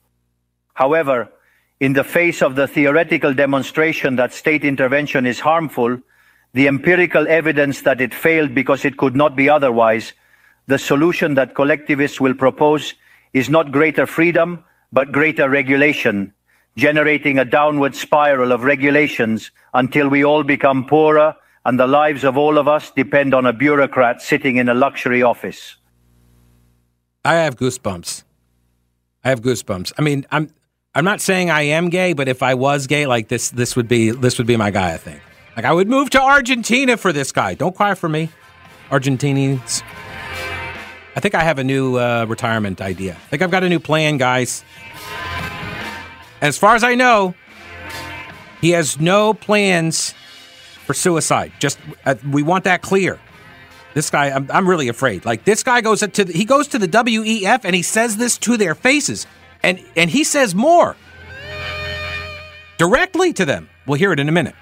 However, 0.75 1.31
in 1.81 1.95
the 1.95 2.05
face 2.05 2.43
of 2.43 2.57
the 2.57 2.69
theoretical 2.69 3.33
demonstration 3.33 4.17
that 4.17 4.35
state 4.35 4.65
intervention 4.65 5.27
is 5.27 5.41
harmful, 5.41 5.99
the 6.53 6.69
empirical 6.69 7.27
evidence 7.27 7.83
that 7.83 8.01
it 8.01 8.13
failed 8.13 8.55
because 8.55 8.85
it 8.85 8.97
could 8.97 9.17
not 9.17 9.35
be 9.35 9.49
otherwise, 9.49 10.13
the 10.67 10.79
solution 10.79 11.35
that 11.35 11.55
collectivists 11.55 12.21
will 12.21 12.35
propose 12.35 12.95
is 13.33 13.49
not 13.49 13.73
greater 13.73 14.07
freedom, 14.07 14.65
but 14.95 15.11
greater 15.11 15.51
regulation, 15.51 16.33
generating 16.77 17.39
a 17.39 17.45
downward 17.45 17.97
spiral 17.97 18.53
of 18.53 18.63
regulations 18.63 19.51
until 19.75 20.09
we 20.09 20.25
all 20.25 20.45
become 20.45 20.87
poorer 20.87 21.35
and 21.65 21.81
the 21.81 21.87
lives 21.87 22.23
of 22.23 22.39
all 22.39 22.59
of 22.59 22.69
us 22.69 22.93
depend 22.93 23.35
on 23.35 23.45
a 23.45 23.53
bureaucrat 23.53 24.23
sitting 24.23 24.57
in 24.57 24.69
a 24.69 24.75
luxury 24.75 25.23
office. 25.23 25.77
I 27.25 27.35
have 27.35 27.57
goosebumps. 27.57 28.23
I 29.25 29.31
have 29.31 29.41
goosebumps. 29.41 29.93
I 29.99 30.03
mean, 30.03 30.27
I'm 30.31 30.51
I'm 30.95 31.05
not 31.05 31.21
saying 31.21 31.51
I 31.51 31.63
am 31.63 31.89
gay, 31.89 32.13
but 32.13 32.29
if 32.29 32.43
I 32.43 32.55
was 32.55 32.87
gay, 32.87 33.07
like 33.07 33.29
this 33.29 33.51
this 33.51 33.75
would 33.75 33.89
be 33.89 34.11
this 34.11 34.39
would 34.39 34.47
be 34.47 34.57
my 34.57 34.71
guy, 34.71 34.95
I 34.95 34.99
think. 34.99 35.21
Like 35.57 35.65
I 35.65 35.73
would 35.73 35.89
move 35.89 36.11
to 36.11 36.23
Argentina 36.23 36.97
for 36.97 37.13
this 37.13 37.33
guy. 37.33 37.55
Don't 37.55 37.75
cry 37.75 37.95
for 37.95 38.09
me, 38.09 38.29
Argentinians. 38.91 39.83
I 41.17 41.21
think 41.21 41.35
I 41.35 41.45
have 41.45 41.59
a 41.59 41.65
new 41.65 41.97
uh, 41.97 42.27
retirement 42.29 42.81
idea. 42.81 43.13
I 43.13 43.29
think 43.31 43.43
I've 43.43 43.51
got 43.51 43.63
a 43.63 43.69
new 43.69 43.81
plan, 43.81 44.19
guys. 44.19 44.65
As 46.45 46.59
far 46.59 46.75
as 46.75 46.85
I 46.85 46.95
know, 46.95 47.35
he 48.61 48.73
has 48.73 49.01
no 49.01 49.33
plans 49.33 50.13
for 50.85 50.93
suicide. 50.93 51.53
Just 51.59 51.79
uh, 52.05 52.17
we 52.31 52.43
want 52.43 52.65
that 52.65 52.83
clear. 52.83 53.19
This 53.95 54.11
guy, 54.11 54.27
I'm, 54.31 54.51
I'm 54.51 54.69
really 54.69 54.89
afraid. 54.89 55.25
Like 55.25 55.45
this 55.45 55.63
guy 55.63 55.81
goes 55.81 56.01
to 56.01 56.07
the, 56.23 56.35
he 56.35 56.45
goes 56.45 56.69
to 56.69 56.79
the 56.79 56.87
WEF 56.87 57.61
and 57.65 57.75
he 57.75 57.81
says 57.81 58.19
this 58.19 58.37
to 58.39 58.59
their 58.59 58.75
faces, 58.75 59.27
and 59.63 59.83
and 59.97 60.11
he 60.11 60.23
says 60.23 60.55
more 60.55 60.97
directly 62.77 63.33
to 63.33 63.47
them. 63.47 63.71
We'll 63.87 63.99
hear 63.99 64.13
it 64.13 64.21
in 64.21 64.29
a 64.29 64.33
minute. 64.33 64.55